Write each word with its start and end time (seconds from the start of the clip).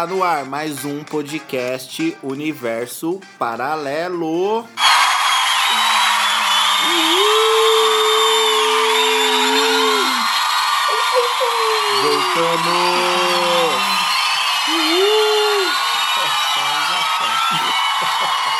Está 0.00 0.14
no 0.14 0.24
ar 0.24 0.46
mais 0.46 0.82
um 0.86 1.04
podcast 1.04 2.16
Universo 2.22 3.20
Paralelo. 3.38 4.66
Voltamos! 12.00 12.80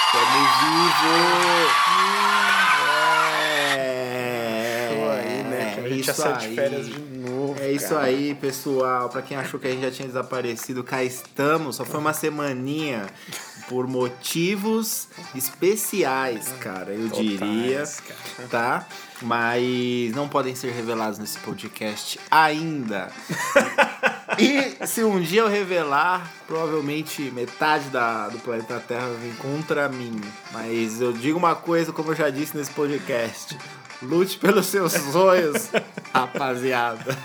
Estamos 0.04 0.50
vivos! 0.60 1.72
É, 4.52 4.88
aí, 5.10 5.42
né? 5.44 5.72
Que 5.74 5.80
a 5.80 5.88
gente 5.88 6.02
já 6.02 6.12
isso 6.12 6.20
saiu 6.20 6.36
de 6.36 6.46
aí. 6.48 6.54
férias 6.54 6.86
de 6.86 7.19
novo. 7.50 7.62
É 7.62 7.72
isso 7.72 7.90
cara. 7.90 8.06
aí, 8.06 8.34
pessoal. 8.34 9.08
Pra 9.08 9.22
quem 9.22 9.36
achou 9.36 9.58
que 9.58 9.66
a 9.66 9.70
gente 9.70 9.82
já 9.82 9.90
tinha 9.90 10.08
desaparecido, 10.08 10.82
cá 10.82 11.02
estamos. 11.02 11.76
Só 11.76 11.84
foi 11.84 12.00
uma 12.00 12.12
semaninha 12.12 13.06
por 13.68 13.86
motivos 13.86 15.06
especiais, 15.32 16.52
cara, 16.58 16.92
eu 16.92 17.08
Totais, 17.08 17.24
diria, 17.24 17.84
cara. 17.86 18.48
tá? 18.48 18.86
Mas 19.22 20.12
não 20.12 20.28
podem 20.28 20.56
ser 20.56 20.72
revelados 20.72 21.20
nesse 21.20 21.38
podcast 21.38 22.18
ainda. 22.28 23.12
E 24.38 24.86
se 24.86 25.04
um 25.04 25.20
dia 25.20 25.42
eu 25.42 25.48
revelar, 25.48 26.32
provavelmente 26.46 27.22
metade 27.30 27.84
da, 27.90 28.28
do 28.28 28.38
planeta 28.38 28.82
Terra 28.86 29.08
vem 29.20 29.32
contra 29.34 29.88
mim. 29.88 30.20
Mas 30.52 31.00
eu 31.00 31.12
digo 31.12 31.38
uma 31.38 31.54
coisa, 31.54 31.92
como 31.92 32.10
eu 32.12 32.16
já 32.16 32.30
disse 32.30 32.56
nesse 32.56 32.70
podcast. 32.70 33.56
Lute 34.02 34.38
pelos 34.38 34.66
seus 34.66 34.92
sonhos, 34.92 35.68
rapaziada. 36.12 37.16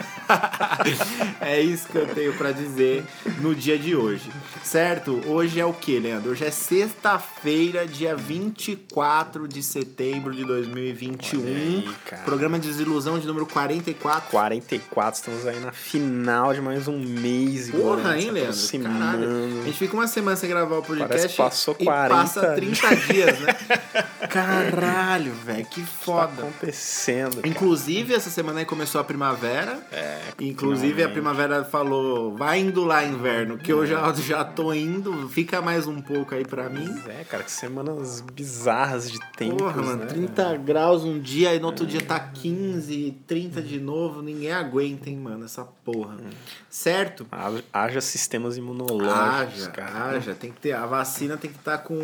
é 1.41 1.59
isso 1.61 1.88
que 1.88 1.97
eu 1.97 2.08
tenho 2.08 2.33
pra 2.33 2.52
dizer 2.52 3.03
no 3.39 3.55
dia 3.55 3.78
de 3.78 3.95
hoje. 3.95 4.30
Certo? 4.64 5.22
Hoje 5.28 5.59
é 5.59 5.66
o 5.66 5.73
que, 5.73 6.00
Leandro? 6.00 6.31
Hoje 6.31 6.44
é 6.45 6.52
sexta-feira, 6.52 7.86
dia 7.86 8.16
24 8.16 9.47
de 9.47 9.62
setembro 9.62 10.34
de 10.34 10.44
2021. 10.44 11.39
Olha 11.42 11.50
aí. 11.50 11.89
Programa 12.25 12.58
de 12.59 12.67
desilusão 12.67 13.20
de 13.20 13.28
número 13.28 13.45
44. 13.45 14.30
44, 14.31 15.20
estamos 15.20 15.45
aí 15.45 15.59
na 15.59 15.72
final 15.72 16.53
de 16.53 16.62
mais 16.62 16.88
um 16.88 16.97
mês. 17.00 17.69
Porra, 17.69 18.18
hein, 18.18 18.31
se 18.53 18.78
Leandro? 18.78 19.00
Caralho. 19.00 19.62
A 19.62 19.66
gente 19.66 19.78
fica 19.78 19.94
uma 19.94 20.07
semana 20.07 20.35
sem 20.38 20.50
gravar 20.50 20.78
o 20.78 20.81
podcast 20.81 21.07
Parece 21.07 21.28
que 21.30 21.38
passou 21.38 21.75
e 21.80 21.84
40 21.85 22.16
passa 22.16 22.53
30 22.53 22.96
dias, 22.96 23.40
né? 23.40 23.56
Caralho, 24.30 25.34
velho, 25.34 25.66
que 25.66 25.81
Tá 25.81 25.88
foda. 25.88 26.41
acontecendo. 26.44 27.35
cara. 27.38 27.47
Inclusive, 27.47 28.13
essa 28.13 28.30
semana 28.30 28.59
aí 28.59 28.66
começou 28.66 29.00
a 29.00 29.03
primavera. 29.03 29.80
É, 29.91 30.19
Inclusive, 30.40 30.88
a 31.03 31.07
finalmente. 31.09 31.13
primavera 31.13 31.63
falou, 31.63 32.35
vai 32.35 32.59
indo 32.59 32.84
lá, 32.84 33.03
inverno, 33.03 33.57
que 33.57 33.72
eu 33.72 33.85
já, 33.85 34.12
já 34.13 34.44
tô 34.45 34.73
indo, 34.73 35.28
fica 35.29 35.61
mais 35.61 35.88
um 35.88 36.01
pouco 36.01 36.33
aí 36.35 36.45
pra 36.45 36.69
mim. 36.69 36.88
É, 37.07 37.23
cara, 37.23 37.44
que 37.44 37.51
semanas 37.51 38.22
bizarras 38.33 39.09
de 39.11 39.19
tempo. 39.38 39.57
Porra, 39.57 39.81
mano, 39.81 39.97
né? 40.03 40.06
30 40.07 40.57
graus 40.57 41.03
um 41.03 41.19
dia 41.19 41.53
e 41.56 41.59
no 41.59 41.67
outro 41.67 41.85
dia 41.85 42.01
tá 42.01 42.19
15, 42.19 43.16
30 43.28 43.61
de 43.61 43.79
novo, 43.79 44.22
ninguém 44.22 44.51
aguenta, 44.51 45.09
hein, 45.09 45.17
mano, 45.17 45.45
essa 45.45 45.63
porra. 45.83 46.16
Certo? 46.69 47.25
Haja- 47.73 48.01
sistemas 48.01 48.57
imunológicos, 48.57 49.63
Haja, 49.63 49.72
cara. 49.72 50.09
haja, 50.16 50.35
tem 50.35 50.51
que 50.51 50.59
ter, 50.59 50.73
a 50.73 50.85
vacina 50.85 51.38
tem 51.38 51.50
que 51.51 51.57
estar 51.57 51.77
com, 51.79 51.97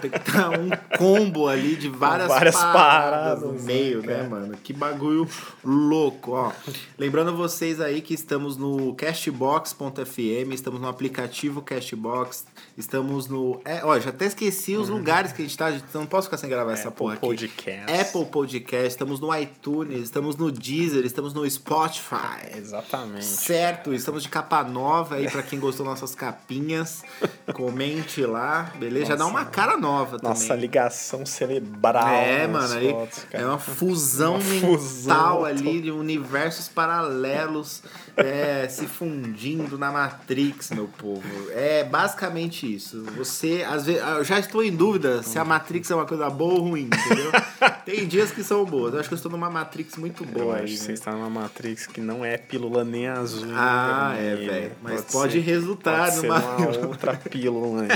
tem 0.00 0.10
que 0.10 0.18
estar 0.18 0.50
um 0.50 0.68
combo 0.98 1.48
ali 1.48 1.76
de 1.76 1.88
várias, 1.88 2.28
Várias 2.28 2.56
paradas, 2.56 3.40
paradas, 3.40 3.42
no 3.42 3.52
meio, 3.62 4.02
né, 4.02 4.22
né, 4.22 4.28
mano? 4.28 4.56
Que 4.62 4.72
bagulho 4.72 5.28
louco, 5.64 6.32
ó. 6.32 6.52
Lembrando 6.98 7.36
vocês 7.36 7.80
aí 7.80 8.00
que 8.00 8.14
estamos 8.14 8.56
no 8.56 8.94
castbox.fm, 8.94 10.52
estamos 10.52 10.80
no 10.80 10.88
aplicativo 10.88 11.62
Castbox, 11.70 12.46
estamos 12.76 13.28
no, 13.28 13.60
é, 13.64 13.84
ó, 13.84 13.96
já 14.00 14.10
até 14.10 14.26
esqueci 14.26 14.76
os 14.76 14.88
lugares 14.88 15.32
que 15.32 15.40
a 15.40 15.44
gente 15.44 15.56
tá, 15.56 15.70
gente, 15.70 15.84
não 15.94 16.04
posso 16.04 16.26
ficar 16.26 16.36
sem 16.36 16.50
gravar 16.50 16.72
essa 16.72 16.88
Apple 16.88 16.98
porra 16.98 17.14
aqui. 17.14 17.20
Podcast. 17.20 18.00
Apple 18.00 18.26
Podcast, 18.26 18.88
estamos 18.88 19.20
no 19.20 19.32
iTunes, 19.36 20.02
estamos 20.02 20.36
no 20.36 20.50
Deezer, 20.50 21.04
estamos 21.04 21.32
no 21.32 21.48
Spotify. 21.48 22.56
Exatamente. 22.58 23.24
Certo, 23.24 23.94
estamos 23.94 24.24
de 24.24 24.28
capa 24.28 24.64
nova 24.64 25.14
aí 25.14 25.30
pra 25.30 25.44
quem 25.44 25.60
gostou 25.60 25.86
das 25.86 26.00
nossas 26.00 26.14
capinhas. 26.16 27.04
Comente 27.54 28.24
lá, 28.26 28.72
beleza? 28.76 29.06
Já 29.06 29.14
dá 29.14 29.24
Nossa. 29.24 29.36
uma 29.36 29.44
cara 29.44 29.76
nova 29.76 30.18
Nossa 30.20 30.48
também. 30.48 30.62
ligação 30.62 31.24
cerebral. 31.24 32.08
É, 32.08 32.48
mano, 32.48 32.74
aí 32.74 32.90
fotos, 32.90 33.26
é 33.30 33.46
uma 33.46 33.58
fusão 33.58 34.34
Uma 34.40 34.44
mental 34.44 34.78
fusão 34.78 35.44
ali 35.44 35.80
de 35.80 35.90
universos 35.90 36.68
paralelos 36.68 37.82
é, 38.16 38.68
se 38.68 38.86
fundindo 38.86 39.78
na 39.78 39.92
Matrix, 39.92 40.70
meu 40.70 40.88
povo. 40.88 41.22
É 41.52 41.84
basicamente 41.84 42.72
isso. 42.74 43.02
Você, 43.16 43.64
às 43.68 43.86
vezes, 43.86 44.00
eu 44.02 44.24
já 44.24 44.38
estou 44.38 44.62
em 44.62 44.70
dúvida 44.74 45.22
se 45.22 45.38
a 45.38 45.44
Matrix 45.44 45.90
é 45.90 45.94
uma 45.94 46.06
coisa 46.06 46.28
boa 46.30 46.54
ou 46.54 46.60
ruim, 46.68 46.88
entendeu? 46.92 47.30
Tem 47.84 48.06
dias 48.06 48.30
que 48.30 48.42
são 48.44 48.64
boas. 48.64 48.94
Eu 48.94 49.00
acho 49.00 49.08
que 49.08 49.14
eu 49.14 49.16
estou 49.16 49.30
numa 49.32 49.50
Matrix 49.50 49.96
muito 49.96 50.24
Eu 50.24 50.28
boa 50.30 50.54
acho 50.56 50.64
aí, 50.64 50.70
que 50.72 50.76
você 50.78 50.88
né? 50.88 50.94
está 50.94 51.12
numa 51.12 51.28
Matrix 51.30 51.86
que 51.86 52.00
não 52.00 52.24
é 52.24 52.36
pílula 52.36 52.84
nem 52.84 53.08
azul. 53.08 53.48
Ah, 53.54 54.14
é, 54.18 54.34
velho. 54.36 54.72
Mas 54.82 55.00
Pode 55.02 55.12
pode, 55.12 55.32
ser- 55.32 55.38
resultar 55.40 55.98
Pode 56.04 56.14
ser 56.16 56.26
numa 56.26 56.38
uma 56.56 56.86
outra 56.88 57.14
pílula, 57.16 57.82
né? 57.82 57.88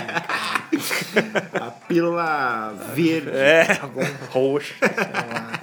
a 1.61 1.71
pílula 1.71 2.73
verde. 2.95 3.31
É, 3.31 3.79
algum 3.81 4.01
roxo. 4.31 4.75
sei 4.81 4.89
lá. 4.89 5.54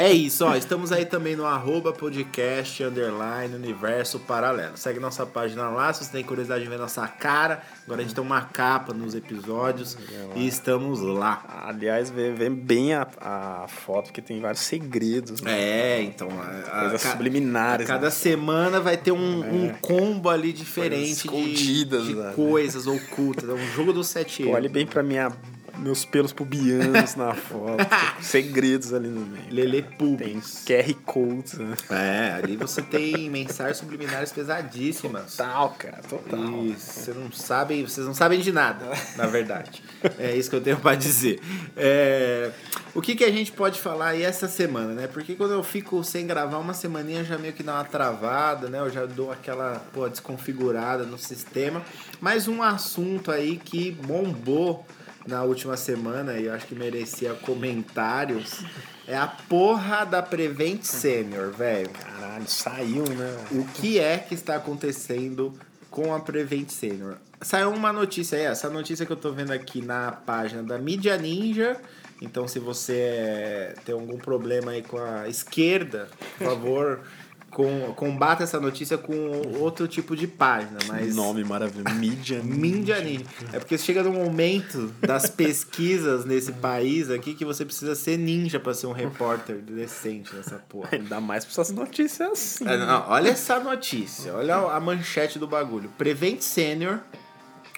É 0.00 0.10
isso, 0.12 0.44
ó. 0.46 0.56
Estamos 0.56 0.92
aí 0.92 1.04
também 1.04 1.36
no 1.36 1.44
arroba 1.44 1.92
podcast, 1.92 2.82
underline, 2.82 3.54
universo 3.54 4.18
paralelo. 4.20 4.76
Segue 4.76 4.98
nossa 4.98 5.26
página 5.26 5.68
lá 5.68 5.92
se 5.92 6.04
você 6.04 6.12
tem 6.12 6.24
curiosidade 6.24 6.64
de 6.64 6.70
ver 6.70 6.78
nossa 6.78 7.06
cara. 7.06 7.62
Agora 7.84 8.00
a 8.00 8.02
gente 8.04 8.14
tem 8.14 8.24
uma 8.24 8.40
capa 8.42 8.94
nos 8.94 9.14
episódios 9.14 9.98
e 10.34 10.46
estamos 10.46 11.00
lá. 11.00 11.64
Aliás, 11.66 12.08
vê 12.08 12.48
bem 12.48 12.94
a, 12.94 13.06
a 13.20 13.66
foto 13.68 14.12
que 14.12 14.22
tem 14.22 14.40
vários 14.40 14.62
segredos. 14.62 15.42
Né? 15.42 15.52
É, 15.60 16.02
então. 16.02 16.28
A, 16.30 16.44
a- 16.78 16.80
Coisas 16.82 17.02
subliminares. 17.02 17.86
Cada 17.86 18.06
né? 18.06 18.10
semana 18.10 18.80
vai 18.80 18.96
ter 18.96 19.12
um, 19.12 19.40
um 19.64 19.68
combo 19.80 20.28
ali 20.30 20.52
diferente 20.52 21.28
Coisas 21.28 21.44
de, 21.58 21.62
escondidas, 21.62 22.04
de 22.06 22.14
né? 22.14 22.32
coisas 22.34 22.86
ocultas. 22.86 23.48
É 23.48 23.52
um 23.52 23.66
jogo 23.74 23.92
dos 23.92 24.08
sete 24.08 24.44
Olhe 24.44 24.64
erros. 24.66 24.72
bem 24.72 24.86
pra 24.86 25.02
minha, 25.02 25.30
meus 25.78 26.04
pelos 26.04 26.32
pubianos 26.32 27.14
na 27.16 27.34
foto. 27.34 27.84
Segredos 28.20 28.92
ali 28.92 29.08
no 29.08 29.20
meio. 29.26 29.44
Lele 29.50 29.82
Pubis. 29.82 30.64
QR 30.66 30.94
codes, 31.04 31.54
né? 31.54 31.74
É, 31.90 32.32
ali 32.42 32.56
você 32.56 32.82
tem 32.82 33.28
mensagens 33.30 33.78
subliminares 33.78 34.32
pesadíssimas. 34.32 35.36
Total, 35.36 35.70
cara, 35.78 36.00
total. 36.08 36.64
E 36.64 36.74
você 36.74 37.12
não 37.12 37.30
sabe, 37.32 37.82
vocês 37.82 38.06
não 38.06 38.14
sabem 38.14 38.40
de 38.40 38.52
nada, 38.52 38.86
na 39.16 39.26
verdade. 39.26 39.82
É 40.18 40.34
isso 40.34 40.50
que 40.50 40.56
eu 40.56 40.60
tenho 40.60 40.78
pra 40.78 40.94
dizer. 40.94 41.40
É, 41.76 42.50
o 42.94 43.00
que, 43.00 43.14
que 43.14 43.24
a 43.24 43.30
gente 43.30 43.52
pode 43.52 43.80
falar 43.80 44.08
aí 44.08 44.22
essa 44.22 44.48
semana, 44.48 44.92
né? 44.92 45.06
Porque 45.06 45.34
quando 45.34 45.52
eu 45.52 45.62
fico 45.62 46.02
sem 46.02 46.26
gravar 46.26 46.58
uma 46.58 46.74
semaninha, 46.74 47.24
já 47.24 47.38
meio 47.38 47.52
que 47.52 47.62
dá 47.62 47.74
uma 47.74 47.84
travada, 47.84 48.68
né? 48.68 48.80
Eu 48.80 48.90
já 48.90 49.06
dou 49.06 49.30
aquela 49.30 49.80
pô, 49.92 50.08
desconfigurada 50.08 51.04
no 51.04 51.18
sistema. 51.18 51.82
Mas 52.20 52.48
um 52.48 52.62
assunto 52.62 53.30
aí 53.30 53.56
que 53.56 53.92
bombou 53.92 54.84
na 55.26 55.42
última 55.42 55.76
semana 55.76 56.38
e 56.38 56.46
eu 56.46 56.54
acho 56.54 56.66
que 56.66 56.74
merecia 56.74 57.34
comentários 57.34 58.64
é 59.06 59.16
a 59.16 59.26
porra 59.26 60.04
da 60.04 60.22
Prevent 60.22 60.84
Senior, 60.84 61.50
velho. 61.50 61.90
Caralho, 61.90 62.46
saiu, 62.46 63.04
né? 63.08 63.36
O 63.50 63.64
que 63.64 63.98
é 63.98 64.16
que 64.18 64.34
está 64.34 64.54
acontecendo 64.54 65.52
com 65.90 66.14
a 66.14 66.20
Prevent 66.20 66.68
Senior? 66.68 67.16
Saiu 67.40 67.70
uma 67.70 67.92
notícia 67.92 68.38
aí, 68.38 68.44
essa 68.44 68.70
notícia 68.70 69.04
que 69.04 69.10
eu 69.10 69.16
tô 69.16 69.32
vendo 69.32 69.50
aqui 69.50 69.82
na 69.82 70.12
página 70.12 70.62
da 70.62 70.78
Mídia 70.78 71.16
Ninja. 71.16 71.76
Então, 72.22 72.46
se 72.46 72.58
você 72.58 72.98
é, 72.98 73.74
tem 73.84 73.94
algum 73.94 74.18
problema 74.18 74.72
aí 74.72 74.82
com 74.82 74.98
a 74.98 75.26
esquerda, 75.26 76.08
por 76.38 76.46
favor, 76.46 77.00
com, 77.50 77.92
combata 77.94 78.44
essa 78.44 78.60
notícia 78.60 78.96
com 78.96 79.58
outro 79.58 79.88
tipo 79.88 80.16
de 80.16 80.26
página. 80.26 80.78
Mas 80.86 81.14
Nome 81.14 81.44
maravilhoso. 81.44 81.94
Mídia 81.96 82.40
Mídia 82.44 83.00
Ninja. 83.00 83.24
É 83.52 83.58
porque 83.58 83.76
chega 83.76 84.02
no 84.02 84.12
momento 84.12 84.92
das 85.00 85.28
pesquisas 85.28 86.24
nesse 86.24 86.52
país 86.60 87.10
aqui 87.10 87.34
que 87.34 87.44
você 87.44 87.64
precisa 87.64 87.94
ser 87.94 88.16
ninja 88.16 88.60
pra 88.60 88.72
ser 88.72 88.86
um 88.86 88.92
repórter 88.92 89.56
decente 89.56 90.34
nessa 90.34 90.56
porra. 90.68 90.90
Ainda 90.96 91.20
mais 91.20 91.44
pra 91.44 91.52
essas 91.52 91.70
notícias 91.70 92.30
assim. 92.30 92.66
É, 92.66 92.76
não, 92.76 93.08
olha 93.08 93.30
essa 93.30 93.58
notícia, 93.58 94.32
olha 94.34 94.56
a 94.56 94.80
manchete 94.80 95.38
do 95.38 95.46
bagulho. 95.46 95.90
Prevent 95.98 96.40
Senior 96.40 97.00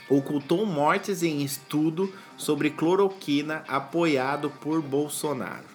ocultou 0.08 0.66
mortes 0.66 1.22
em 1.22 1.42
estudo 1.42 2.12
sobre 2.36 2.70
cloroquina 2.70 3.64
apoiado 3.66 4.50
por 4.50 4.82
Bolsonaro. 4.82 5.71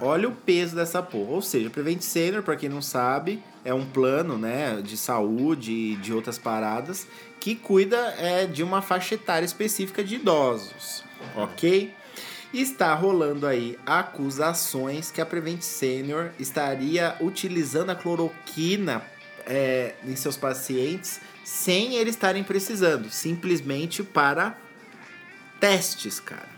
Olha 0.00 0.28
o 0.28 0.32
peso 0.32 0.76
dessa 0.76 1.02
porra. 1.02 1.32
Ou 1.32 1.42
seja, 1.42 1.70
Prevent 1.70 2.00
Senior, 2.00 2.42
pra 2.42 2.56
quem 2.56 2.68
não 2.68 2.82
sabe, 2.82 3.42
é 3.64 3.72
um 3.72 3.84
plano 3.84 4.38
né, 4.38 4.80
de 4.82 4.96
saúde 4.96 5.72
e 5.72 5.96
de 5.96 6.12
outras 6.12 6.38
paradas 6.38 7.06
que 7.40 7.54
cuida 7.54 7.96
é, 8.18 8.46
de 8.46 8.62
uma 8.62 8.80
faixa 8.80 9.14
etária 9.14 9.44
específica 9.44 10.02
de 10.04 10.16
idosos. 10.16 11.02
Ok? 11.36 11.92
Está 12.52 12.94
rolando 12.94 13.46
aí 13.46 13.78
acusações 13.86 15.10
que 15.10 15.20
a 15.20 15.26
Prevent 15.26 15.62
Senior 15.62 16.30
estaria 16.38 17.16
utilizando 17.20 17.90
a 17.90 17.94
cloroquina 17.94 19.02
é, 19.46 19.94
em 20.04 20.14
seus 20.14 20.36
pacientes 20.36 21.20
sem 21.44 21.94
eles 21.96 22.14
estarem 22.14 22.44
precisando, 22.44 23.10
simplesmente 23.10 24.02
para 24.02 24.56
testes, 25.58 26.20
cara. 26.20 26.51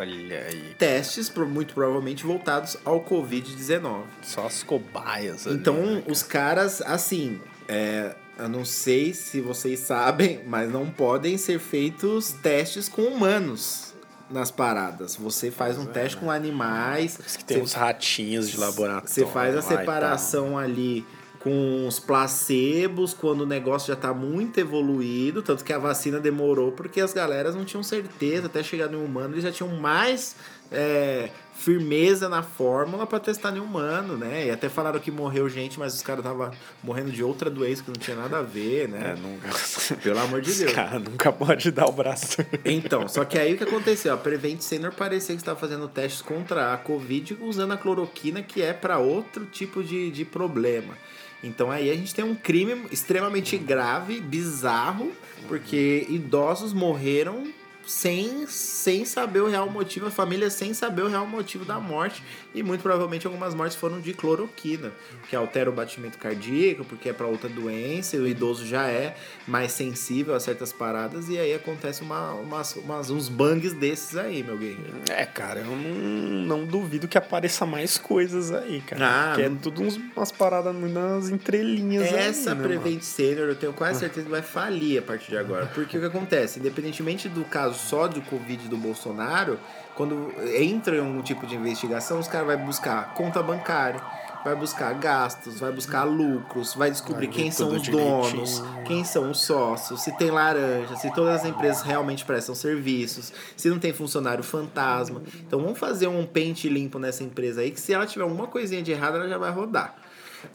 Olha 0.00 0.46
aí. 0.48 0.74
Testes 0.78 1.30
muito 1.30 1.74
provavelmente 1.74 2.24
voltados 2.24 2.76
ao 2.84 3.04
Covid-19. 3.04 4.04
Só 4.22 4.46
as 4.46 4.62
cobaias 4.62 5.46
ali, 5.46 5.56
Então, 5.56 5.74
né, 5.74 6.02
os 6.08 6.22
caras, 6.22 6.80
assim, 6.80 7.38
é, 7.68 8.14
eu 8.38 8.48
não 8.48 8.64
sei 8.64 9.12
se 9.12 9.42
vocês 9.42 9.80
sabem, 9.80 10.40
mas 10.46 10.72
não 10.72 10.88
podem 10.90 11.36
ser 11.36 11.58
feitos 11.58 12.32
testes 12.42 12.88
com 12.88 13.02
humanos 13.02 13.92
nas 14.30 14.50
paradas. 14.50 15.16
Você 15.16 15.50
faz 15.50 15.76
um 15.76 15.84
teste 15.84 16.16
com 16.16 16.30
animais. 16.30 17.18
Diz 17.22 17.36
que 17.36 17.44
tem 17.44 17.58
você- 17.58 17.62
uns 17.64 17.72
ratinhos 17.74 18.48
de 18.48 18.56
laboratório. 18.56 19.08
Você 19.08 19.26
faz 19.26 19.54
a 19.56 19.60
separação 19.60 20.56
ali 20.56 21.04
com 21.40 21.86
os 21.88 21.98
placebos 21.98 23.14
quando 23.14 23.40
o 23.40 23.46
negócio 23.46 23.88
já 23.88 23.96
tá 23.98 24.12
muito 24.12 24.60
evoluído, 24.60 25.42
tanto 25.42 25.64
que 25.64 25.72
a 25.72 25.78
vacina 25.78 26.20
demorou 26.20 26.70
porque 26.72 27.00
as 27.00 27.12
galeras 27.14 27.54
não 27.56 27.64
tinham 27.64 27.82
certeza, 27.82 28.46
até 28.46 28.62
chegar 28.62 28.88
no 28.88 29.02
humano 29.02 29.34
eles 29.34 29.44
já 29.44 29.50
tinham 29.50 29.70
mais 29.74 30.36
é, 30.70 31.30
firmeza 31.54 32.28
na 32.28 32.42
fórmula 32.42 33.06
para 33.06 33.18
testar 33.18 33.56
em 33.56 33.58
humano, 33.58 34.16
né? 34.18 34.46
E 34.46 34.50
até 34.50 34.68
falaram 34.68 35.00
que 35.00 35.10
morreu 35.10 35.48
gente, 35.48 35.78
mas 35.78 35.94
os 35.94 36.02
caras 36.02 36.22
estavam 36.24 36.50
morrendo 36.82 37.10
de 37.10 37.24
outra 37.24 37.48
doença 37.50 37.82
que 37.82 37.88
não 37.88 37.96
tinha 37.96 38.16
nada 38.16 38.38
a 38.38 38.42
ver, 38.42 38.84
É, 38.84 38.88
né? 38.88 39.16
nunca. 39.20 39.48
Pelo 40.02 40.18
amor 40.20 40.42
de 40.42 40.50
Os 40.50 40.58
Deus. 40.58 40.72
cara 40.72 40.98
nunca 40.98 41.32
pode 41.32 41.70
dar 41.70 41.86
o 41.86 41.92
braço. 41.92 42.36
Então, 42.66 43.08
só 43.08 43.24
que 43.24 43.38
aí 43.38 43.54
o 43.54 43.56
que 43.58 43.64
aconteceu? 43.64 44.12
A 44.12 44.16
Prevent 44.18 44.60
Senior 44.60 44.92
parecia 44.92 45.34
que 45.34 45.40
estava 45.40 45.58
fazendo 45.58 45.88
testes 45.88 46.20
contra 46.22 46.72
a 46.74 46.76
Covid 46.76 47.38
usando 47.40 47.72
a 47.72 47.76
cloroquina, 47.78 48.42
que 48.42 48.60
é 48.62 48.72
para 48.74 48.98
outro 48.98 49.46
tipo 49.46 49.82
de, 49.82 50.10
de 50.10 50.24
problema. 50.24 50.94
Então 51.42 51.70
aí 51.70 51.90
a 51.90 51.94
gente 51.94 52.14
tem 52.14 52.24
um 52.24 52.34
crime 52.34 52.86
extremamente 52.90 53.56
grave, 53.56 54.20
bizarro, 54.20 55.12
porque 55.48 56.06
idosos 56.08 56.72
morreram 56.72 57.44
sem, 57.90 58.46
sem 58.46 59.04
saber 59.04 59.40
o 59.40 59.48
real 59.48 59.68
motivo, 59.68 60.06
a 60.06 60.10
família 60.12 60.48
sem 60.48 60.72
saber 60.72 61.02
o 61.02 61.08
real 61.08 61.26
motivo 61.26 61.64
da 61.64 61.80
morte. 61.80 62.22
E 62.54 62.62
muito 62.62 62.82
provavelmente 62.82 63.26
algumas 63.26 63.52
mortes 63.54 63.76
foram 63.76 64.00
de 64.00 64.12
cloroquina, 64.12 64.92
que 65.28 65.34
altera 65.34 65.68
o 65.68 65.72
batimento 65.72 66.16
cardíaco, 66.16 66.84
porque 66.84 67.08
é 67.08 67.12
para 67.12 67.26
outra 67.26 67.48
doença, 67.48 68.16
e 68.16 68.20
o 68.20 68.26
idoso 68.28 68.64
já 68.64 68.86
é 68.88 69.16
mais 69.46 69.72
sensível 69.72 70.34
a 70.34 70.40
certas 70.40 70.72
paradas, 70.72 71.28
e 71.28 71.36
aí 71.38 71.52
acontece 71.52 72.02
uma, 72.02 72.32
umas, 72.34 72.76
umas- 72.76 73.10
uns 73.10 73.28
bangs 73.28 73.72
desses 73.72 74.16
aí, 74.16 74.42
meu 74.44 74.56
guerreiro. 74.56 74.94
É, 75.08 75.24
cara, 75.26 75.60
eu 75.60 75.66
não, 75.76 76.58
não 76.58 76.64
duvido 76.64 77.08
que 77.08 77.18
apareça 77.18 77.66
mais 77.66 77.98
coisas 77.98 78.52
aí, 78.52 78.80
cara. 78.86 79.32
Ah, 79.32 79.34
que 79.34 79.42
é 79.42 79.50
tudo 79.60 79.82
uns, 79.82 79.96
umas 80.16 80.30
paradas 80.30 80.74
nas 80.74 81.28
entrelinhas 81.28 82.04
Essa 82.12 82.52
aí, 82.52 82.56
né? 82.58 82.62
Prevent 82.62 83.02
Senior 83.02 83.48
eu 83.48 83.56
tenho 83.56 83.72
quase 83.72 83.98
certeza 84.00 84.24
que 84.26 84.30
vai 84.30 84.42
falir 84.42 84.98
a 84.98 85.02
partir 85.02 85.30
de 85.30 85.38
agora. 85.38 85.66
Porque 85.66 85.96
o 85.96 86.00
que 86.00 86.06
acontece? 86.06 86.58
Independentemente 86.60 87.28
do 87.28 87.44
caso 87.44 87.79
só 87.80 88.06
do 88.06 88.20
Covid 88.22 88.68
do 88.68 88.76
Bolsonaro, 88.76 89.58
quando 89.94 90.32
entra 90.56 90.96
em 90.96 91.00
algum 91.00 91.22
tipo 91.22 91.46
de 91.46 91.56
investigação, 91.56 92.18
os 92.18 92.28
caras 92.28 92.46
vão 92.46 92.66
buscar 92.66 93.12
conta 93.14 93.42
bancária, 93.42 94.00
vai 94.44 94.54
buscar 94.54 94.94
gastos, 94.94 95.60
vai 95.60 95.70
buscar 95.72 96.04
lucros, 96.04 96.74
vai 96.74 96.90
descobrir 96.90 97.26
Vai 97.26 97.36
quem 97.36 97.50
são 97.50 97.68
os 97.74 97.86
donos, 97.86 98.30
direitinho. 98.30 98.84
quem 98.84 99.04
são 99.04 99.30
os 99.30 99.42
sócios, 99.42 100.00
se 100.02 100.16
tem 100.16 100.30
laranja, 100.30 100.96
se 100.96 101.12
todas 101.12 101.40
as 101.40 101.44
empresas 101.44 101.82
realmente 101.82 102.24
prestam 102.24 102.54
serviços, 102.54 103.32
se 103.56 103.68
não 103.68 103.78
tem 103.78 103.92
funcionário 103.92 104.42
fantasma. 104.42 105.20
Então 105.46 105.60
vamos 105.60 105.78
fazer 105.78 106.06
um 106.06 106.24
pente 106.24 106.68
limpo 106.68 106.98
nessa 106.98 107.22
empresa 107.22 107.60
aí, 107.60 107.70
que 107.70 107.80
se 107.80 107.92
ela 107.92 108.06
tiver 108.06 108.22
alguma 108.22 108.46
coisinha 108.46 108.82
de 108.82 108.92
errado, 108.92 109.16
ela 109.16 109.28
já 109.28 109.36
vai 109.36 109.50
rodar. 109.50 109.94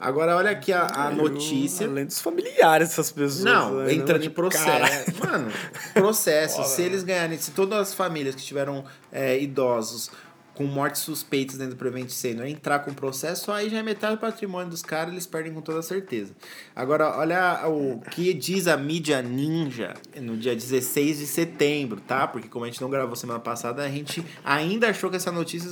Agora 0.00 0.36
olha 0.36 0.50
aqui 0.50 0.72
a, 0.72 0.86
a 0.86 1.10
notícia. 1.10 1.86
Além 1.86 2.06
dos 2.06 2.20
familiares 2.20 2.88
dessas 2.88 3.10
pessoas. 3.10 3.44
Não, 3.44 3.74
né? 3.76 3.94
entrando 3.94 4.24
em 4.24 4.30
processo. 4.30 4.64
caralho. 4.64 5.04
Mano, 5.24 5.52
processo. 5.94 6.64
Se 6.64 6.82
eles 6.82 7.02
ganharem, 7.02 7.38
se 7.38 7.50
todas 7.50 7.78
as 7.78 7.94
famílias 7.94 8.34
que 8.34 8.42
tiveram 8.42 8.84
é, 9.12 9.38
idosos 9.38 10.10
com 10.56 10.64
mortes 10.64 11.02
suspeitas 11.02 11.58
dentro 11.58 11.74
do 11.74 11.78
Prevent 11.78 12.08
Senior 12.08 12.46
entrar 12.46 12.78
com 12.78 12.92
processo, 12.92 13.52
aí 13.52 13.68
já 13.68 13.78
é 13.78 13.82
metade 13.82 14.16
do 14.16 14.20
patrimônio 14.20 14.70
dos 14.70 14.82
caras, 14.82 15.12
eles 15.12 15.26
perdem 15.26 15.52
com 15.52 15.60
toda 15.60 15.82
certeza. 15.82 16.34
Agora, 16.74 17.18
olha 17.18 17.68
o 17.68 18.00
que 18.10 18.32
diz 18.32 18.66
a 18.66 18.76
mídia 18.76 19.20
ninja 19.20 19.94
no 20.18 20.34
dia 20.36 20.54
16 20.54 21.18
de 21.18 21.26
setembro, 21.26 22.00
tá? 22.00 22.26
Porque 22.26 22.48
como 22.48 22.64
a 22.64 22.68
gente 22.68 22.80
não 22.80 22.88
gravou 22.88 23.14
semana 23.14 23.38
passada, 23.38 23.82
a 23.82 23.88
gente 23.88 24.24
ainda 24.42 24.88
achou 24.88 25.10
que 25.10 25.16
essa 25.16 25.30
notícia 25.30 25.70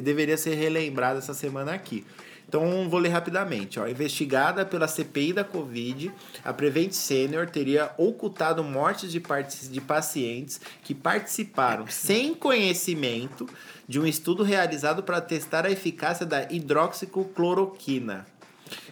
deveria 0.00 0.38
ser 0.38 0.54
relembrada 0.54 1.18
essa 1.18 1.34
semana 1.34 1.74
aqui. 1.74 2.04
Então, 2.52 2.86
vou 2.86 3.00
ler 3.00 3.08
rapidamente. 3.08 3.80
Ó. 3.80 3.88
Investigada 3.88 4.66
pela 4.66 4.86
CPI 4.86 5.32
da 5.32 5.42
Covid, 5.42 6.12
a 6.44 6.52
Prevent 6.52 6.92
Senior 6.92 7.48
teria 7.48 7.90
ocultado 7.96 8.62
mortes 8.62 9.10
de, 9.10 9.22
de 9.70 9.80
pacientes 9.80 10.60
que 10.82 10.94
participaram 10.94 11.86
sem 11.88 12.34
conhecimento 12.34 13.48
de 13.88 13.98
um 13.98 14.04
estudo 14.04 14.42
realizado 14.42 15.02
para 15.02 15.18
testar 15.22 15.64
a 15.64 15.70
eficácia 15.70 16.26
da 16.26 16.42
hidroxicloroquina, 16.52 18.26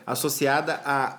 associada 0.06 0.80
a 0.82 1.18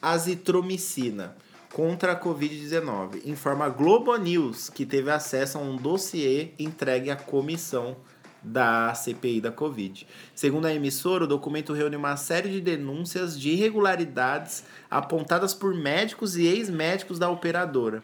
azitromicina 0.00 1.36
contra 1.72 2.12
a 2.12 2.20
Covid-19, 2.20 3.26
informa 3.26 3.64
a 3.64 3.68
Globo 3.68 4.16
News, 4.16 4.70
que 4.70 4.86
teve 4.86 5.10
acesso 5.10 5.58
a 5.58 5.60
um 5.60 5.76
dossiê 5.76 6.50
entregue 6.56 7.10
à 7.10 7.16
comissão 7.16 7.96
da 8.42 8.94
CPI 8.94 9.40
da 9.40 9.52
Covid. 9.52 10.06
Segundo 10.34 10.66
a 10.66 10.74
emissora, 10.74 11.24
o 11.24 11.28
documento 11.28 11.72
reúne 11.72 11.96
uma 11.96 12.16
série 12.16 12.48
de 12.48 12.60
denúncias 12.60 13.38
de 13.38 13.50
irregularidades 13.50 14.64
apontadas 14.90 15.54
por 15.54 15.74
médicos 15.74 16.36
e 16.36 16.46
ex-médicos 16.46 17.18
da 17.18 17.28
operadora. 17.28 18.02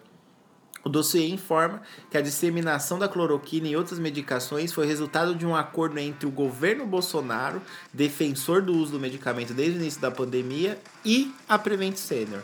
O 0.85 0.88
dossiê 0.91 1.29
informa 1.29 1.81
que 2.11 2.19
a 2.19 2.21
disseminação 2.21 2.99
da 2.99 3.09
cloroquina 3.09 3.67
e 3.67 3.75
outras 3.75 3.99
medicações 3.99 4.71
foi 4.71 4.87
resultado 4.87 5.35
de 5.35 5.47
um 5.47 5.57
acordo 5.57 5.99
entre 5.99 6.26
o 6.26 6.31
governo 6.31 6.87
Bolsonaro, 6.87 7.62
defensor 7.91 8.61
do 8.61 8.75
uso 8.76 8.93
do 8.93 9.00
medicamento 9.00 9.55
desde 9.55 9.79
o 9.79 9.81
início 9.81 10.00
da 10.00 10.11
pandemia, 10.11 10.79
e 11.03 11.35
a 11.49 11.59
Prevent 11.59 11.97
Senior. 11.97 12.43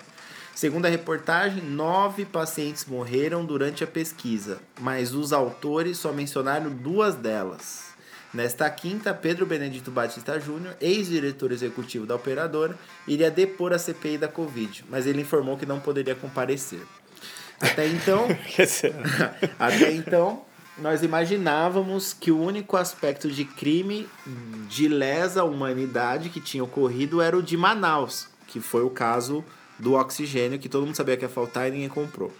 Segundo 0.61 0.85
a 0.85 0.91
reportagem, 0.91 1.63
nove 1.63 2.27
pacientes 2.27 2.85
morreram 2.85 3.47
durante 3.47 3.83
a 3.83 3.87
pesquisa, 3.87 4.61
mas 4.79 5.15
os 5.15 5.33
autores 5.33 5.97
só 5.97 6.13
mencionaram 6.13 6.69
duas 6.69 7.15
delas. 7.15 7.95
Nesta 8.35 8.69
quinta, 8.69 9.15
Pedro 9.15 9.47
Benedito 9.47 9.91
Batista 9.91 10.39
Júnior, 10.39 10.77
ex-diretor 10.79 11.51
executivo 11.51 12.05
da 12.05 12.15
operadora, 12.15 12.79
iria 13.09 13.31
depor 13.31 13.73
a 13.73 13.79
CPI 13.79 14.19
da 14.19 14.29
Covid, 14.29 14.85
mas 14.91 15.07
ele 15.07 15.23
informou 15.23 15.57
que 15.57 15.65
não 15.65 15.81
poderia 15.81 16.15
comparecer. 16.15 16.83
Até 17.59 17.87
então, 17.87 18.29
até 19.59 19.93
então, 19.93 20.43
nós 20.77 21.03
imaginávamos 21.03 22.13
que 22.13 22.31
o 22.31 22.39
único 22.39 22.77
aspecto 22.77 23.31
de 23.31 23.47
crime 23.47 24.07
de 24.69 24.89
lesa 24.89 25.43
humanidade 25.43 26.29
que 26.29 26.39
tinha 26.39 26.63
ocorrido 26.63 27.23
era 27.23 27.35
o 27.35 27.43
de 27.43 27.57
Manaus, 27.57 28.29
que 28.47 28.61
foi 28.61 28.83
o 28.83 28.91
caso 28.91 29.43
do 29.81 29.95
oxigênio, 29.95 30.59
que 30.59 30.69
todo 30.69 30.87
mundo 30.87 30.95
sabia 30.95 31.17
que 31.17 31.25
ia 31.25 31.29
faltar 31.29 31.69
e 31.69 31.73
ninguém 31.73 31.89
comprou. 31.89 32.33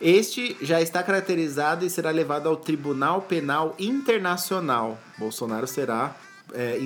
Este 0.00 0.56
já 0.60 0.80
está 0.80 1.02
caracterizado 1.02 1.86
e 1.86 1.90
será 1.90 2.10
levado 2.10 2.48
ao 2.48 2.56
Tribunal 2.56 3.22
Penal 3.22 3.74
Internacional. 3.78 4.98
Bolsonaro 5.18 5.66
será 5.66 6.16
é, 6.52 6.78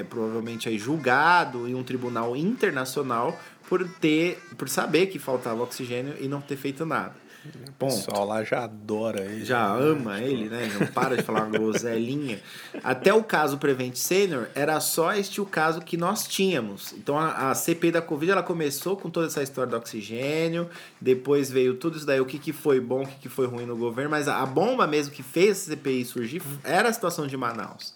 é, 0.00 0.04
provavelmente 0.08 0.68
aí 0.68 0.78
julgado 0.78 1.66
em 1.66 1.74
um 1.74 1.82
tribunal 1.82 2.36
internacional 2.36 3.38
por 3.68 3.88
ter, 3.88 4.38
por 4.56 4.68
saber 4.68 5.06
que 5.06 5.18
faltava 5.18 5.62
oxigênio 5.62 6.14
e 6.20 6.28
não 6.28 6.40
ter 6.40 6.56
feito 6.56 6.84
nada. 6.84 7.23
O 7.46 7.72
Ponto 7.72 7.94
pessoal 7.94 8.26
lá 8.26 8.42
já 8.42 8.64
adora 8.64 9.20
ele. 9.20 9.44
já 9.44 9.66
ama 9.66 10.20
ele, 10.20 10.48
né? 10.48 10.70
Não 10.78 10.86
para 10.86 11.16
de 11.16 11.22
falar 11.22 11.44
uma 11.44 11.58
groselinha. 11.58 12.40
Até 12.82 13.12
o 13.12 13.22
caso 13.22 13.58
Prevent 13.58 13.96
Senior, 13.96 14.46
era 14.54 14.80
só 14.80 15.12
este 15.12 15.40
o 15.40 15.46
caso 15.46 15.80
que 15.80 15.96
nós 15.96 16.26
tínhamos. 16.26 16.92
Então 16.92 17.18
a, 17.18 17.50
a 17.50 17.54
CPI 17.54 17.92
da 17.92 18.02
Covid 18.02 18.32
ela 18.32 18.42
começou 18.42 18.96
com 18.96 19.10
toda 19.10 19.26
essa 19.26 19.42
história 19.42 19.70
do 19.70 19.76
oxigênio, 19.76 20.68
depois 21.00 21.50
veio 21.50 21.74
tudo 21.74 21.96
isso 21.96 22.06
daí, 22.06 22.20
o 22.20 22.26
que, 22.26 22.38
que 22.38 22.52
foi 22.52 22.80
bom, 22.80 23.02
o 23.02 23.06
que, 23.06 23.20
que 23.20 23.28
foi 23.28 23.46
ruim 23.46 23.66
no 23.66 23.76
governo, 23.76 24.10
mas 24.10 24.28
a, 24.28 24.42
a 24.42 24.46
bomba 24.46 24.86
mesmo 24.86 25.12
que 25.12 25.22
fez 25.22 25.58
essa 25.58 25.70
CPI 25.70 26.04
surgir 26.04 26.42
era 26.62 26.88
a 26.88 26.92
situação 26.92 27.26
de 27.26 27.36
Manaus. 27.36 27.94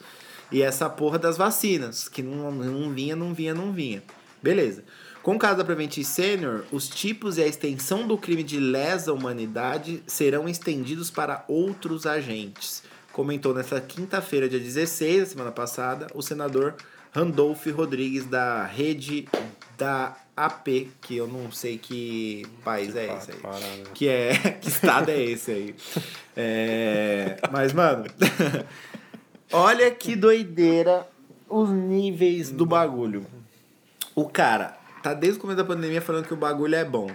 E 0.50 0.62
essa 0.62 0.88
porra 0.88 1.18
das 1.18 1.36
vacinas, 1.36 2.08
que 2.08 2.22
não, 2.22 2.50
não 2.50 2.90
vinha, 2.90 3.14
não 3.14 3.34
vinha, 3.34 3.54
não 3.54 3.72
vinha. 3.72 4.02
Beleza. 4.42 4.84
Com 5.22 5.36
o 5.36 5.38
caso 5.38 5.58
da 5.58 5.64
Prevent 5.64 6.02
Senior, 6.02 6.64
os 6.72 6.88
tipos 6.88 7.38
e 7.38 7.42
a 7.42 7.46
extensão 7.46 8.06
do 8.06 8.16
crime 8.16 8.42
de 8.42 8.58
lesa 8.58 9.12
humanidade 9.12 10.02
serão 10.06 10.48
estendidos 10.48 11.10
para 11.10 11.44
outros 11.48 12.06
agentes. 12.06 12.82
Comentou 13.12 13.52
nesta 13.52 13.80
quinta-feira, 13.80 14.48
dia 14.48 14.60
16, 14.60 15.20
da 15.20 15.26
semana 15.26 15.52
passada, 15.52 16.06
o 16.14 16.22
senador 16.22 16.76
Randolph 17.12 17.66
Rodrigues, 17.66 18.26
da 18.26 18.64
rede 18.64 19.28
da 19.76 20.16
AP, 20.36 20.88
que 21.00 21.16
eu 21.16 21.26
não 21.26 21.50
sei 21.50 21.78
que 21.78 22.46
país 22.64 22.94
é 22.94 23.16
esse 23.16 23.32
aí. 23.32 23.38
Parada. 23.38 23.90
Que 23.92 24.08
é. 24.08 24.32
Que 24.60 24.68
estado 24.68 25.10
é 25.10 25.20
esse 25.20 25.50
aí? 25.50 25.74
É, 26.36 27.36
mas, 27.50 27.72
mano. 27.72 28.04
olha 29.50 29.90
que 29.90 30.14
doideira 30.14 31.06
os 31.48 31.70
níveis 31.70 32.50
do 32.50 32.64
bagulho. 32.64 33.26
O 34.14 34.28
cara 34.28 34.77
tá 35.02 35.14
desde 35.14 35.38
o 35.38 35.40
começo 35.42 35.56
da 35.56 35.64
pandemia 35.64 36.00
falando 36.00 36.26
que 36.26 36.34
o 36.34 36.36
bagulho 36.36 36.74
é 36.74 36.84
bom. 36.84 37.10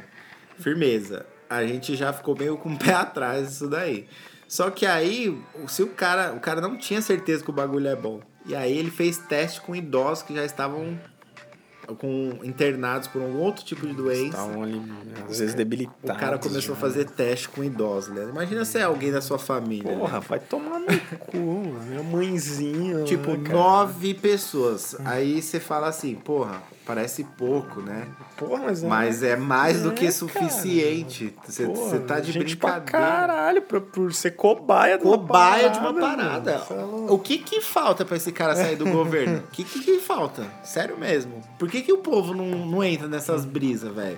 firmeza. 0.59 1.25
A 1.49 1.65
gente 1.65 1.95
já 1.95 2.11
ficou 2.11 2.35
meio 2.37 2.57
com 2.57 2.73
o 2.73 2.77
pé 2.77 2.93
atrás 2.95 3.49
disso 3.49 3.67
daí. 3.69 4.07
Só 4.47 4.69
que 4.69 4.85
aí, 4.85 5.35
se 5.67 5.81
o 5.83 5.87
cara, 5.87 6.33
o 6.33 6.39
cara 6.39 6.61
não 6.61 6.77
tinha 6.77 7.01
certeza 7.01 7.43
que 7.43 7.49
o 7.49 7.53
bagulho 7.53 7.87
é 7.87 7.95
bom. 7.95 8.21
E 8.45 8.55
aí 8.55 8.77
ele 8.77 8.91
fez 8.91 9.17
teste 9.17 9.61
com 9.61 9.75
idosos 9.75 10.23
que 10.23 10.35
já 10.35 10.43
estavam 10.45 10.97
com 11.97 12.39
internados 12.43 13.07
por 13.07 13.21
um 13.21 13.37
outro 13.37 13.65
tipo 13.65 13.85
de 13.85 13.93
doença. 13.93 14.25
Estavam 14.25 14.63
ali, 14.63 14.81
às 15.29 15.39
vezes, 15.39 15.53
debilitados. 15.53 16.09
O 16.15 16.19
cara 16.19 16.37
começou 16.37 16.75
a 16.75 16.77
fazer 16.77 17.05
teste 17.09 17.49
com 17.49 17.63
idosos, 17.63 18.13
né? 18.13 18.23
Imagina 18.29 18.63
se 18.63 18.77
é 18.77 18.83
alguém 18.83 19.11
da 19.11 19.21
sua 19.21 19.37
família. 19.37 19.91
né? 19.91 19.97
Porra, 19.97 20.19
vai 20.21 20.39
tomar 20.39 20.79
no 20.79 20.87
cu. 21.19 21.37
Minha 21.87 22.03
mãezinha. 22.03 23.03
Tipo, 23.03 23.31
né, 23.31 23.49
nove 23.49 24.13
pessoas. 24.13 24.95
Aí 25.03 25.41
você 25.41 25.59
fala 25.59 25.87
assim, 25.87 26.15
porra, 26.15 26.61
parece 26.85 27.23
pouco, 27.23 27.81
né? 27.81 28.07
Porra, 28.37 28.63
mas 28.65 28.83
é. 28.83 28.87
Mas 28.87 29.23
é 29.23 29.35
mais 29.35 29.81
do 29.81 29.89
É, 29.89 29.93
que 29.93 30.01
cara. 30.01 30.11
suficiente. 30.11 31.33
Você 31.47 31.99
tá 31.99 32.19
de 32.19 32.31
gente 32.31 32.57
pra 32.57 32.79
brincadeira. 32.79 33.07
caralho, 33.17 33.61
pra, 33.61 33.81
por 33.81 34.13
ser 34.13 34.31
cobaia 34.31 34.97
de 34.97 35.03
uma 35.05 35.17
Cobaia 35.17 35.69
de 35.69 35.79
parada, 35.79 35.89
uma 35.99 35.99
parada. 36.15 36.51
é. 36.51 37.11
O 37.11 37.17
que 37.19 37.37
que 37.37 37.61
falta 37.61 38.03
pra 38.05 38.17
esse 38.17 38.31
cara 38.31 38.55
sair 38.55 38.75
do 38.75 38.85
governo? 38.91 39.39
O 39.39 39.51
que, 39.51 39.63
que 39.63 39.79
que 39.81 39.99
falta? 39.99 40.45
Sério 40.63 40.97
mesmo. 40.97 41.41
Por 41.57 41.69
que 41.69 41.81
que 41.81 41.93
o 41.93 41.97
povo 41.99 42.33
não, 42.33 42.45
não 42.65 42.83
entra 42.83 43.07
nessas 43.07 43.45
brisas, 43.45 43.93
velho? 43.93 44.17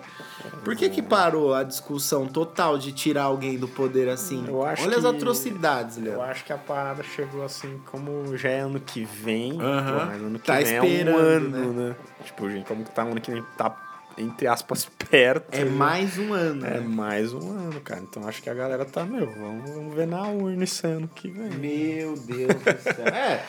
Por 0.63 0.75
que 0.75 0.89
que 0.89 1.01
parou 1.01 1.53
a 1.53 1.63
discussão 1.63 2.27
total 2.27 2.77
de 2.77 2.91
tirar 2.91 3.23
alguém 3.23 3.57
do 3.57 3.67
poder 3.67 4.07
assim? 4.09 4.43
Eu 4.47 4.57
Olha 4.57 4.71
as 4.73 4.79
que- 4.85 5.07
atrocidades, 5.07 5.97
Eu 5.97 6.03
Léo. 6.03 6.21
acho 6.21 6.43
que 6.45 6.53
a 6.53 6.57
parada 6.57 7.03
chegou 7.03 7.43
assim, 7.43 7.79
como 7.91 8.37
já 8.37 8.49
é 8.49 8.59
ano 8.59 8.79
que 8.79 9.03
vem. 9.05 9.59
Aham. 9.59 9.93
porra, 9.99 10.13
ano 10.13 10.39
que 10.39 10.45
Tá 10.45 10.53
vem 10.55 10.63
é 10.63 10.75
esperando, 10.75 11.15
um 11.15 11.17
ano, 11.19 11.73
né? 11.73 11.95
Tipo, 12.23 12.49
gente, 12.55 12.67
como 12.67 12.83
que 12.83 12.91
tá 12.91 13.03
ano 13.03 13.19
que 13.21 13.31
vem 13.31 13.43
tá, 13.57 13.75
entre 14.17 14.47
aspas, 14.47 14.89
perto. 15.09 15.53
É 15.53 15.65
mais 15.65 16.17
um 16.17 16.33
ano. 16.33 16.65
É 16.65 16.79
né? 16.79 16.79
mais 16.79 17.33
um 17.33 17.51
ano, 17.51 17.79
cara. 17.81 18.01
Então 18.01 18.27
acho 18.27 18.41
que 18.41 18.49
a 18.49 18.53
galera 18.53 18.85
tá, 18.85 19.03
meu, 19.05 19.29
vamos, 19.31 19.69
vamos 19.69 19.95
ver 19.95 20.07
na 20.07 20.27
urna 20.27 20.63
esse 20.63 20.85
ano 20.85 21.07
que 21.13 21.29
vem. 21.29 21.49
Meu 21.51 22.15
Deus 22.15 22.55
do 22.55 22.81
céu. 22.81 23.07
É. 23.07 23.43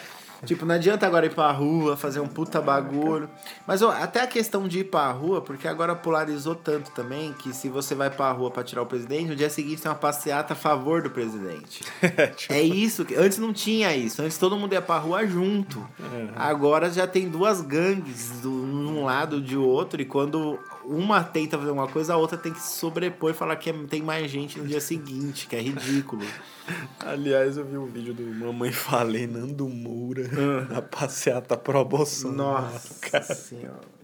Tipo, 0.44 0.66
não 0.66 0.74
adianta 0.74 1.06
agora 1.06 1.26
ir 1.26 1.34
pra 1.34 1.50
rua, 1.50 1.96
fazer 1.96 2.20
um 2.20 2.26
puta 2.28 2.60
bagulho. 2.60 3.28
Mas 3.66 3.80
ó, 3.82 3.90
até 3.90 4.20
a 4.20 4.26
questão 4.26 4.68
de 4.68 4.80
ir 4.80 4.84
pra 4.84 5.10
rua, 5.10 5.40
porque 5.40 5.66
agora 5.66 5.94
polarizou 5.94 6.54
tanto 6.54 6.90
também 6.90 7.32
que 7.32 7.54
se 7.54 7.68
você 7.68 7.94
vai 7.94 8.10
pra 8.10 8.30
rua 8.32 8.50
pra 8.50 8.62
tirar 8.62 8.82
o 8.82 8.86
presidente, 8.86 9.28
no 9.28 9.36
dia 9.36 9.48
seguinte 9.50 9.80
tem 9.82 9.90
uma 9.90 9.96
passeata 9.96 10.52
a 10.52 10.56
favor 10.56 11.02
do 11.02 11.10
presidente. 11.10 11.82
Tipo, 12.36 12.52
É 12.52 12.60
isso. 12.62 13.04
que 13.04 13.14
Antes 13.14 13.38
não 13.38 13.52
tinha 13.52 13.94
isso. 13.96 14.20
Antes 14.22 14.36
todo 14.38 14.56
mundo 14.56 14.72
ia 14.72 14.82
pra 14.82 14.98
rua 14.98 15.26
junto. 15.26 15.86
Agora 16.34 16.90
já 16.90 17.06
tem 17.06 17.28
duas 17.28 17.60
gangues, 17.60 18.40
do, 18.40 18.50
um 18.50 19.04
lado 19.04 19.40
de 19.40 19.56
outro, 19.56 20.00
e 20.00 20.04
quando 20.04 20.58
uma 20.84 21.22
tenta 21.24 21.58
fazer 21.58 21.70
uma 21.70 21.88
coisa, 21.88 22.14
a 22.14 22.16
outra 22.16 22.36
tem 22.38 22.52
que 22.52 22.60
se 22.60 22.78
sobrepor 22.78 23.30
e 23.30 23.34
falar 23.34 23.56
que 23.56 23.70
é- 23.70 23.72
tem 23.88 24.02
mais 24.02 24.30
gente 24.30 24.58
no 24.58 24.66
dia 24.66 24.80
seguinte, 24.80 25.46
que 25.46 25.56
é 25.56 25.60
ridículo. 25.60 26.22
Aliás, 27.00 27.56
eu 27.56 27.64
vi 27.64 27.76
um 27.78 27.86
vídeo 27.86 28.12
do 28.12 28.22
Mamãe 28.44 28.72
Falei, 28.72 29.26
Nando 29.26 29.68
Moura, 29.68 30.25
na 30.70 30.82
passeata 30.82 31.56
pro 31.56 31.84
Bolsonaro. 31.84 32.66
Nossa 33.12 33.34
senhora. 33.34 33.96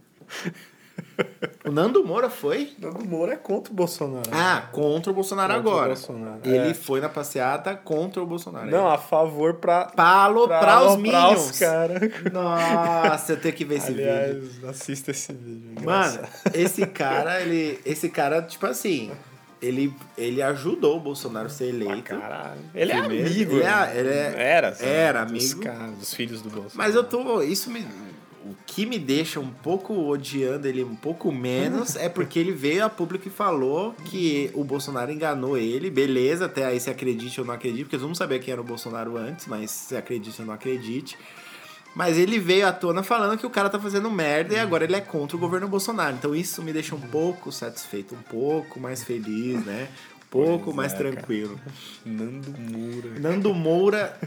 O 1.65 1.71
Nando 1.71 2.03
Moura 2.05 2.29
foi? 2.29 2.73
Nando 2.79 3.03
Moura 3.05 3.33
é 3.33 3.35
contra 3.35 3.71
o 3.71 3.75
Bolsonaro. 3.75 4.29
Ah, 4.31 4.67
contra 4.71 5.11
o 5.11 5.15
Bolsonaro 5.15 5.53
Contra 5.55 5.69
o 5.69 5.73
agora. 5.73 5.87
Bolsonaro, 5.93 6.39
Ele 6.43 6.69
é. 6.69 6.73
foi 6.73 7.01
na 7.01 7.09
passeata 7.09 7.75
contra 7.75 8.21
o 8.21 8.25
Bolsonaro. 8.27 8.69
Não, 8.69 8.87
a 8.89 8.97
favor 8.97 9.55
pra. 9.55 9.85
pra 9.85 10.03
aloprar 10.05 10.83
os 10.85 10.97
Minions. 10.97 11.49
os 11.51 11.59
caras. 11.59 11.99
Nossa, 12.31 13.33
eu 13.33 13.39
tenho 13.41 13.55
que 13.55 13.65
ver 13.65 13.75
esse 13.77 13.91
vídeo. 13.91 14.03
Aliás, 14.11 14.63
assista 14.65 15.11
esse 15.11 15.33
vídeo. 15.33 15.73
é 15.77 15.81
Mano, 15.85 16.19
esse 16.53 16.85
cara, 16.85 17.41
ele. 17.41 17.79
Esse 17.85 18.09
cara, 18.09 18.41
tipo 18.43 18.65
assim, 18.65 19.11
ele, 19.65 19.93
ele 20.17 20.41
ajudou 20.41 20.97
o 20.97 20.99
Bolsonaro 20.99 21.47
a 21.47 21.49
ser 21.49 21.69
eleito. 21.69 22.03
Caralho. 22.03 22.59
Ele 22.75 22.91
é 22.91 22.95
amigo. 22.97 23.55
Ele 23.55 23.63
né? 23.63 23.91
é- 23.95 23.99
ele 23.99 24.09
é- 24.09 24.33
era, 24.37 24.67
assim, 24.69 24.85
era 24.85 25.23
dos 25.23 25.31
amigo. 25.53 25.61
caras, 25.61 25.97
dos 25.97 26.13
filhos 26.13 26.41
do 26.41 26.49
Bolsonaro. 26.49 26.73
Mas 26.75 26.95
eu 26.95 27.03
tô. 27.03 27.41
Isso 27.41 27.69
me. 27.69 27.85
O 28.45 28.53
que 28.65 28.85
me 28.85 28.99
deixa 28.99 29.39
um 29.39 29.49
pouco 29.49 29.93
odiando 30.09 30.67
ele 30.67 30.83
um 30.83 30.95
pouco 30.97 31.31
menos 31.31 31.95
é 31.95 32.09
porque 32.09 32.37
ele 32.37 32.51
veio 32.51 32.83
a 32.83 32.89
público 32.89 33.25
e 33.29 33.31
falou 33.31 33.95
que 34.03 34.51
o 34.53 34.65
Bolsonaro 34.65 35.09
enganou 35.13 35.57
ele. 35.57 35.89
Beleza, 35.89 36.47
até 36.47 36.65
aí 36.65 36.77
se 36.77 36.89
acredite 36.89 37.39
ou 37.39 37.47
não 37.47 37.53
acredite, 37.53 37.85
porque 37.85 37.95
vamos 37.95 38.17
saber 38.17 38.39
quem 38.39 38.51
era 38.51 38.59
o 38.59 38.63
Bolsonaro 38.63 39.15
antes, 39.15 39.47
mas 39.47 39.71
se 39.71 39.95
acredite 39.95 40.41
ou 40.41 40.45
não 40.47 40.53
acredite. 40.53 41.17
Mas 41.95 42.17
ele 42.17 42.39
veio 42.39 42.67
à 42.67 42.71
tona 42.71 43.03
falando 43.03 43.37
que 43.37 43.45
o 43.45 43.49
cara 43.49 43.69
tá 43.69 43.79
fazendo 43.79 44.09
merda 44.09 44.55
e 44.55 44.59
agora 44.59 44.83
ele 44.83 44.95
é 44.95 45.01
contra 45.01 45.37
o 45.37 45.39
governo 45.39 45.67
Bolsonaro. 45.67 46.15
Então 46.15 46.35
isso 46.35 46.61
me 46.63 46.73
deixa 46.73 46.95
um 46.95 46.99
pouco 47.01 47.51
satisfeito, 47.51 48.15
um 48.15 48.21
pouco 48.23 48.79
mais 48.79 49.03
feliz, 49.03 49.63
né? 49.65 49.87
Um 50.17 50.25
pouco 50.29 50.65
Pois 50.65 50.75
mais 50.75 50.93
é, 50.93 50.97
cara. 50.97 51.11
tranquilo. 51.11 51.59
Nando 52.03 52.51
Moura. 52.59 53.19
Nando 53.19 53.53
Moura, 53.53 54.19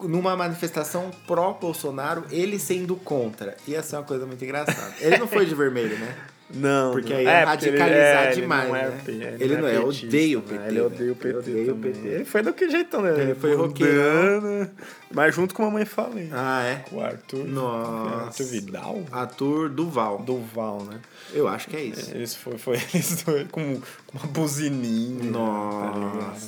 numa 0.00 0.36
manifestação 0.36 1.10
pró-Bolsonaro, 1.26 2.24
ele 2.30 2.58
sendo 2.58 2.94
contra. 2.94 3.56
Ia 3.66 3.82
ser 3.82 3.96
uma 3.96 4.04
coisa 4.04 4.24
muito 4.24 4.44
engraçada. 4.44 4.94
Ele 5.00 5.18
não 5.18 5.26
foi 5.26 5.44
de 5.44 5.54
vermelho, 5.56 5.98
né? 5.98 6.16
Não, 6.50 6.92
Porque 6.92 7.12
não. 7.12 7.18
aí 7.20 7.26
é 7.26 7.44
porque 7.46 7.68
radicalizar 7.68 8.24
é, 8.24 8.30
demais, 8.30 8.68
não 8.68 8.76
é, 8.76 8.88
né? 8.88 9.00
Ele, 9.06 9.24
Ele 9.38 9.56
não 9.58 9.68
é, 9.68 9.78
petista, 9.80 10.06
odeia 10.06 10.38
o 10.38 10.42
né? 10.42 10.48
PT, 10.48 10.68
Ele 10.68 10.80
odeia 10.80 11.12
o 11.12 11.14
né? 11.14 11.20
PT. 11.20 11.28
Ele 11.28 11.38
odeia 11.38 11.72
o. 11.72 11.76
PT. 11.76 12.08
Ele 12.08 12.24
foi 12.24 12.42
do 12.42 12.52
que 12.54 12.70
jeitão, 12.70 13.02
né? 13.02 13.20
Ele 13.22 13.34
foi 13.34 13.56
Bundana, 13.56 14.70
Mas 15.10 15.34
junto 15.34 15.54
com 15.54 15.62
a 15.62 15.66
mamãe 15.66 15.84
falei. 15.84 16.30
Ah, 16.32 16.64
é? 16.64 16.74
Com 16.88 16.96
o 16.96 17.00
Arthur. 17.04 17.44
Nossa. 17.44 18.24
Arthur 18.26 18.44
Vidal? 18.44 19.02
Ator 19.12 19.68
Duval. 19.68 20.18
Duval, 20.22 20.84
né? 20.84 21.00
Eu 21.34 21.46
acho 21.46 21.68
que 21.68 21.76
é 21.76 21.82
isso. 21.82 22.10
Eles 22.14 22.34
foi, 22.34 22.56
foi 22.56 22.76
eles 22.94 23.22
dois 23.22 23.46
com, 23.50 23.80
com 24.06 24.18
uma 24.18 24.26
buzininha. 24.28 25.30
Nossa, 25.30 25.90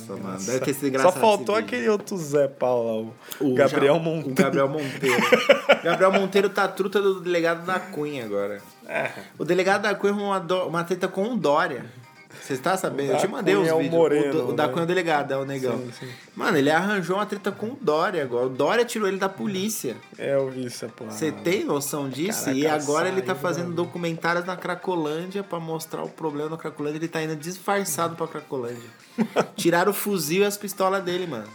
tá 0.07 0.13
ligado? 0.13 0.23
mano. 0.23 0.43
Deve 0.43 0.59
ter 0.61 0.73
sido 0.73 0.87
engraçado 0.87 1.13
Só 1.13 1.19
faltou 1.19 1.55
esse 1.57 1.65
aquele 1.65 1.89
outro 1.89 2.17
Zé 2.17 2.47
Paulo, 2.47 3.13
lá, 3.39 3.45
o, 3.45 3.51
O 3.51 3.55
Gabriel 3.55 3.95
Ja- 3.95 3.99
Monteiro. 3.99 4.31
O 4.31 4.35
Gabriel 4.35 4.67
Monteiro. 4.67 5.21
Gabriel 5.83 6.11
Monteiro 6.11 6.49
tá 6.49 6.67
truta 6.67 7.01
do 7.01 7.19
delegado 7.21 7.65
da 7.65 7.79
Cunha 7.79 8.25
agora. 8.25 8.59
O 9.37 9.45
delegado 9.45 9.83
da 9.83 9.95
Cunha 9.95 10.13
arrumou 10.13 10.31
uma, 10.31 10.63
uma 10.65 10.83
treta 10.83 11.07
com 11.07 11.33
o 11.33 11.37
Dória. 11.37 11.85
Você 12.41 12.53
está 12.53 12.75
sabendo? 12.75 13.11
Eu 13.13 13.17
te 13.17 13.27
mandei 13.27 13.53
Cunha 13.55 13.63
os 13.65 13.69
é 13.69 13.73
o 13.73 13.77
vídeos. 13.77 13.93
Moreno, 13.95 14.29
o, 14.29 14.31
do- 14.31 14.49
o 14.49 14.53
da 14.53 14.65
né? 14.67 14.73
Cunha 14.73 14.81
é 14.81 14.85
o 14.85 14.87
delegado, 14.87 15.31
é 15.31 15.37
o 15.37 15.45
negão. 15.45 15.77
Sim, 15.77 15.91
sim. 15.99 16.09
Mano, 16.35 16.57
ele 16.57 16.71
arranjou 16.71 17.17
uma 17.17 17.25
treta 17.25 17.51
com 17.51 17.67
o 17.67 17.77
Dória 17.79 18.23
agora. 18.23 18.47
O 18.47 18.49
Dória 18.49 18.83
tirou 18.83 19.07
ele 19.07 19.17
da 19.17 19.29
polícia. 19.29 19.95
É, 20.17 20.33
eu 20.35 20.49
vi 20.49 20.65
essa 20.65 20.87
porra. 20.87 21.11
Você 21.11 21.31
tem 21.31 21.63
noção 21.63 22.09
disso? 22.09 22.45
Caraca, 22.45 22.57
e 22.59 22.65
agora 22.67 23.07
ele 23.07 23.21
tá 23.21 23.33
saiu, 23.33 23.41
fazendo 23.41 23.63
mano. 23.65 23.75
documentários 23.75 24.45
na 24.45 24.55
Cracolândia 24.57 25.43
pra 25.43 25.59
mostrar 25.59 26.03
o 26.03 26.09
problema 26.09 26.49
na 26.49 26.57
Cracolândia. 26.57 26.97
Ele 26.97 27.07
tá 27.07 27.21
indo 27.21 27.35
disfarçado 27.35 28.15
pra 28.15 28.27
Cracolândia. 28.27 28.89
Tiraram 29.55 29.91
o 29.91 29.93
fuzil 29.93 30.41
e 30.41 30.45
as 30.45 30.57
pistolas 30.57 31.03
dele, 31.03 31.27
mano. 31.27 31.47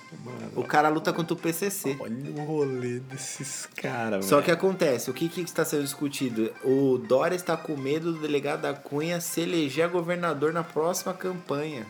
O 0.54 0.62
cara 0.62 0.88
luta 0.88 1.12
contra 1.12 1.34
o 1.34 1.36
PCC. 1.36 1.96
Olha 1.98 2.14
o 2.36 2.44
rolê 2.44 3.00
desses 3.00 3.66
caras, 3.76 4.24
Só 4.26 4.40
que 4.42 4.50
acontece, 4.50 5.10
o 5.10 5.14
que, 5.14 5.28
que 5.28 5.40
está 5.40 5.64
sendo 5.64 5.82
discutido? 5.82 6.50
O 6.62 6.98
Dória 6.98 7.34
está 7.34 7.56
com 7.56 7.76
medo 7.76 8.12
do 8.12 8.18
delegado 8.20 8.60
da 8.62 8.74
Cunha 8.74 9.20
se 9.20 9.40
eleger 9.40 9.86
a 9.86 9.88
governador 9.88 10.52
na 10.52 10.62
próxima 10.76 11.14
campanha. 11.14 11.86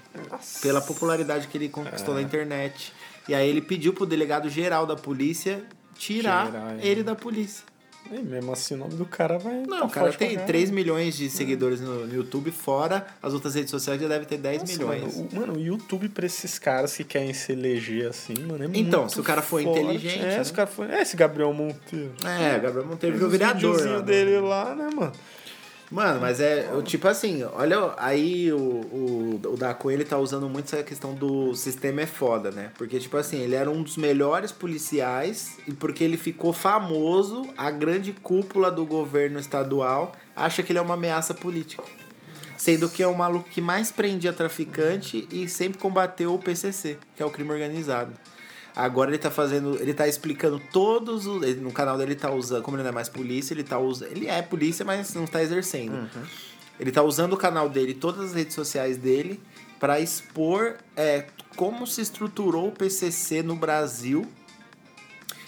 Pela 0.63 0.81
popularidade 0.81 1.49
que 1.49 1.59
ele 1.59 1.69
conquistou 1.69 2.15
É. 2.15 2.19
na 2.19 2.23
internet. 2.23 2.93
E 3.29 3.35
aí 3.35 3.49
ele 3.49 3.61
pediu 3.61 3.93
pro 3.93 4.07
delegado 4.07 4.49
geral 4.49 4.87
da 4.87 4.95
polícia 4.95 5.65
tirar, 5.99 6.47
Tirar 6.47 6.85
ele. 6.85 7.03
da 7.03 7.17
polícia. 7.17 7.65
E 8.13 8.19
mesmo 8.21 8.53
assim 8.53 8.75
o 8.75 8.77
nome 8.77 8.95
do 8.95 9.05
cara 9.05 9.37
vai. 9.37 9.65
Não, 9.67 9.81
tá 9.81 9.85
o 9.87 9.91
cara 9.91 10.13
tem 10.13 10.29
caralho. 10.31 10.47
3 10.47 10.71
milhões 10.71 11.17
de 11.17 11.29
seguidores 11.29 11.81
no, 11.81 12.07
no 12.07 12.15
YouTube, 12.15 12.53
fora 12.53 13.05
as 13.21 13.35
outras 13.35 13.57
redes 13.57 13.69
sociais 13.73 14.01
já 14.01 14.07
deve 14.07 14.25
ter 14.27 14.37
10 14.39 14.61
Nossa, 14.61 14.73
milhões. 14.75 15.17
Mano, 15.17 15.29
o, 15.33 15.35
mano, 15.35 15.53
o 15.55 15.61
YouTube 15.61 16.09
pra 16.11 16.25
esses 16.25 16.57
caras 16.57 16.97
que 16.97 17.03
querem 17.03 17.33
se 17.35 17.51
eleger 17.51 18.09
assim, 18.09 18.35
mano, 18.47 18.63
é 18.63 18.69
Então, 18.73 19.01
muito 19.01 19.13
se 19.15 19.21
o 19.21 19.25
cara 19.25 19.43
for 19.43 19.61
forte. 19.61 19.81
inteligente, 19.81 20.21
É, 20.21 20.39
né? 20.39 20.45
se 20.45 20.53
o 20.53 20.55
cara 20.55 20.69
for. 20.69 20.89
É, 20.89 21.03
esse 21.03 21.17
Gabriel 21.17 21.53
Monteiro. 21.53 22.13
É, 22.25 22.57
Gabriel 22.61 22.87
Monteiro 22.87 23.17
virou 23.17 23.29
vereador. 23.29 23.81
lá, 23.85 23.97
né? 23.97 24.03
dele 24.03 24.39
lá, 24.39 24.75
né, 24.77 24.89
mano? 24.95 25.13
Mano, 25.91 26.21
mas 26.21 26.41
é 26.41 26.69
tipo 26.83 27.07
assim, 27.07 27.45
olha, 27.45 27.95
aí 27.97 28.53
o, 28.53 28.59
o, 28.59 29.41
o 29.53 29.57
da 29.57 29.73
Cunha 29.73 29.95
ele 29.95 30.05
tá 30.05 30.19
usando 30.19 30.49
muito 30.49 30.65
essa 30.65 30.83
questão 30.83 31.15
do 31.15 31.55
sistema 31.55 32.01
é 32.01 32.07
foda, 32.07 32.51
né? 32.51 32.73
Porque, 32.77 32.99
tipo 32.99 33.17
assim, 33.17 33.39
ele 33.39 33.55
era 33.55 33.71
um 33.71 33.83
dos 33.83 33.97
melhores 33.97 34.51
policiais 34.51 35.59
e 35.67 35.73
porque 35.73 36.03
ele 36.03 36.17
ficou 36.17 36.53
famoso, 36.53 37.49
a 37.57 37.71
grande 37.71 38.13
cúpula 38.13 38.71
do 38.71 38.85
governo 38.85 39.39
estadual 39.39 40.13
acha 40.35 40.63
que 40.63 40.73
ele 40.73 40.79
é 40.81 40.83
uma 40.83 40.95
ameaça 40.95 41.33
política. 41.33 41.85
Sendo 42.57 42.89
que 42.89 43.03
é 43.03 43.07
o 43.07 43.17
maluco 43.17 43.49
que 43.49 43.61
mais 43.61 43.93
prendia 43.93 44.33
traficante 44.33 45.29
e 45.31 45.49
sempre 45.49 45.79
combateu 45.79 46.35
o 46.35 46.39
PCC, 46.39 46.99
que 47.15 47.23
é 47.23 47.27
o 47.27 47.31
crime 47.31 47.53
organizado. 47.53 48.13
Agora 48.77 49.11
ele 49.11 49.17
tá 49.19 49.31
fazendo, 49.31 49.81
ele 49.81 49.95
tá 49.95 50.07
explicando 50.07 50.61
todos 50.71 51.27
os, 51.27 51.43
ele- 51.43 51.61
no 51.61 51.73
canal 51.73 51.97
dele 51.97 52.15
tá 52.15 52.31
usando, 52.31 52.63
como 52.63 52.77
ele 52.77 52.83
não 52.83 52.91
é 52.91 52.93
mais 52.93 53.09
polícia, 53.09 53.55
ele 53.55 53.65
tá 53.65 53.79
usando, 53.79 54.11
ele 54.11 54.27
é 54.29 54.43
polícia, 54.43 54.85
mas 54.85 55.15
não 55.15 55.27
tá 55.27 55.43
exercendo. 55.43 55.93
Ele 56.79 56.93
tá 56.93 57.03
usando 57.03 57.33
o 57.33 57.37
canal 57.39 57.71
dele, 57.71 57.95
todas 57.95 58.27
as 58.27 58.35
redes 58.35 58.55
sociais 58.55 58.99
dele 58.99 59.41
para 59.81 59.99
expor 59.99 60.75
é, 60.95 61.25
como 61.57 61.87
se 61.87 62.03
estruturou 62.03 62.69
o 62.69 62.73
PCC 62.73 63.43
no 63.43 63.57
Brasil 63.57 64.27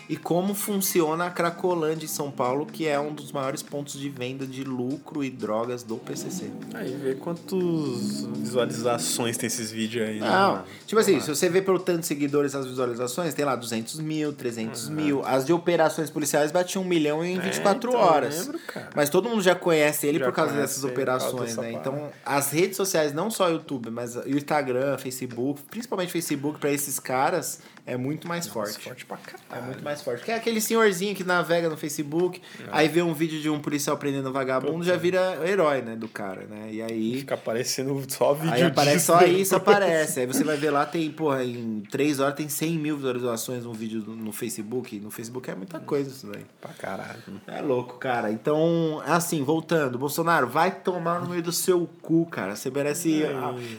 e 0.09 0.17
como 0.17 0.55
funciona 0.55 1.27
a 1.27 1.31
Cracolândia 1.31 2.05
em 2.07 2.09
São 2.09 2.31
Paulo, 2.31 2.65
que 2.67 2.87
é 2.87 2.99
um 2.99 3.13
dos 3.13 3.31
maiores 3.33 3.63
pontos 3.63 3.99
de 4.01 4.09
venda 4.09 4.47
de 4.47 4.65
lucro 4.65 5.23
e 5.23 5.29
drogas 5.31 5.83
do 5.83 5.97
PCC. 5.97 6.51
Aí 6.75 6.95
vê 6.97 7.15
quantas 7.15 8.25
visualizações 8.37 9.37
tem 9.37 9.47
esses 9.47 9.71
vídeos 9.71 10.09
aí. 10.09 10.21
né, 10.21 10.27
Não, 10.29 10.53
mano? 10.53 10.65
tipo 10.87 11.01
assim, 11.01 11.21
se 11.21 11.29
você 11.29 11.49
vê 11.49 11.61
pelo 11.61 11.79
tanto 11.79 12.01
de 12.01 12.07
seguidores 12.07 12.55
as 12.55 12.67
visualizações, 12.67 13.35
tem 13.35 13.45
lá 13.45 13.55
200 13.57 14.01
mil, 14.01 14.33
300 14.33 14.89
mil. 14.89 15.23
As 15.25 15.45
de 15.45 15.53
operações 15.53 16.11
policiais 16.11 16.51
batiam 16.51 16.83
um 16.83 16.87
milhão 16.87 17.25
em 17.25 17.39
24 17.39 17.91
então, 17.91 18.01
eu 18.01 18.07
horas. 18.07 18.47
lembro, 18.47 18.59
cara. 18.67 18.91
Mas 18.95 19.11
todo 19.11 19.29
mundo 19.29 19.43
já 19.43 19.55
conhece 19.55 20.07
ele 20.07 20.19
Já 20.19 20.25
por 20.27 20.33
causa 20.33 20.55
dessas 20.55 20.85
operações, 20.85 21.51
dessa 21.51 21.63
né? 21.63 21.73
Então, 21.73 22.11
as 22.25 22.51
redes 22.51 22.77
sociais, 22.77 23.13
não 23.13 23.31
só 23.31 23.49
o 23.49 23.51
YouTube, 23.53 23.91
mas 23.91 24.17
o 24.17 24.29
Instagram, 24.29 24.97
Facebook, 24.99 25.63
principalmente 25.71 26.11
Facebook, 26.13 26.59
pra 26.59 26.71
esses 26.73 26.99
caras, 26.99 27.61
é 27.87 27.97
muito 27.97 28.27
mais 28.27 28.47
forte. 28.47 28.79
Forte 28.81 29.05
pra 29.07 29.17
É 29.17 29.21
caralho. 29.49 29.67
muito 29.67 29.83
mais 29.85 29.98
forte. 30.03 30.25
Que 30.25 30.31
é 30.33 30.35
aquele 30.37 30.61
senhorzinho 30.61 31.15
que 31.15 31.25
navega 31.25 31.69
no 31.69 31.77
Facebook, 31.77 32.41
aí 32.71 32.89
vê 32.89 33.03
um 33.03 33.13
vídeo 33.15 33.41
de 33.41 33.49
um 33.51 33.59
policial 33.61 33.97
prendendo 33.97 34.29
um 34.29 34.33
vagabundo, 34.33 34.85
já 34.85 34.97
vira 34.97 35.39
herói, 35.47 35.83
né, 35.83 35.97
do 35.97 36.09
cara, 36.09 36.43
né? 36.49 36.69
E 36.73 36.83
aí. 36.83 37.19
Fica 37.21 37.35
aparecendo 37.35 38.03
só 38.09 38.33
vídeo 38.35 38.53
Aí 38.55 38.63
aparece 38.63 38.97
disso, 38.97 39.07
só 39.07 39.23
isso, 39.25 39.57
aparece. 39.57 40.21
Aí 40.21 40.27
você 40.27 40.45
vai 40.45 40.57
ver 40.57 40.71
lá, 40.71 40.85
tem, 40.87 41.11
porra, 41.11 41.43
em 41.45 41.83
3 41.91 42.21
horas 42.21 42.35
tem 42.35 42.49
100 42.49 42.79
mil 42.79 42.97
visualizações 42.97 43.65
um 43.67 43.73
vídeo 43.73 44.01
no 44.07 44.33
Facebook. 44.33 44.99
No 45.01 45.11
Facebook 45.11 45.51
é 45.51 45.55
muita 45.55 45.79
coisa 45.81 46.11
isso 46.11 46.27
daí. 46.27 46.45
Pra 46.61 46.73
caralho. 46.73 47.23
É 47.47 47.61
louco, 47.61 47.99
cara. 47.99 48.31
Então, 48.31 49.03
assim, 49.07 49.43
voltando. 49.43 49.99
Bolsonaro, 49.99 50.47
vai 50.47 50.71
tomar 50.71 51.21
no 51.21 51.29
meio 51.31 51.43
do 51.43 51.53
seu 51.53 51.89
cu, 52.03 52.27
cara. 52.27 52.55
Você 52.57 52.71
merece 52.71 53.25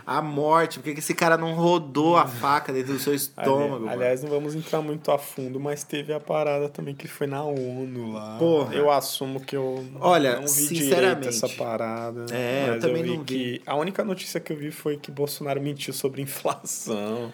a, 0.05 0.17
a 0.17 0.21
morte. 0.21 0.79
Porque 0.79 0.93
que 0.93 0.99
esse 0.99 1.13
cara 1.13 1.37
não 1.37 1.53
rodou 1.53 2.17
a 2.17 2.27
faca 2.27 2.71
dentro 2.73 2.93
do 2.93 2.99
seu 2.99 3.13
estômago, 3.13 3.85
Ali- 3.85 3.95
aliás, 3.95 4.23
não 4.23 4.29
vamos 4.29 4.55
entrar 4.55 4.81
muito 4.81 5.11
a 5.11 5.17
fundo, 5.17 5.59
mas 5.59 5.83
teve 5.83 6.08
a 6.13 6.19
parada 6.19 6.69
também 6.69 6.93
que 6.95 7.07
foi 7.07 7.27
na 7.27 7.43
ONU 7.43 8.13
lá. 8.13 8.37
Porra. 8.37 8.73
Eu 8.75 8.91
assumo 8.91 9.39
que 9.39 9.55
eu 9.55 9.83
Olha, 9.99 10.35
não 10.35 10.41
vi 10.43 10.47
sinceramente. 10.49 11.27
essa 11.27 11.47
parada. 11.49 12.25
É, 12.31 12.65
eu 12.67 12.73
mas 12.73 12.81
também 12.81 13.03
vi 13.03 13.09
não 13.09 13.19
vi. 13.19 13.23
que 13.25 13.61
a 13.65 13.75
única 13.75 14.03
notícia 14.03 14.39
que 14.39 14.51
eu 14.53 14.57
vi 14.57 14.71
foi 14.71 14.97
que 14.97 15.11
Bolsonaro 15.11 15.61
mentiu 15.61 15.93
sobre 15.93 16.21
inflação. 16.23 17.31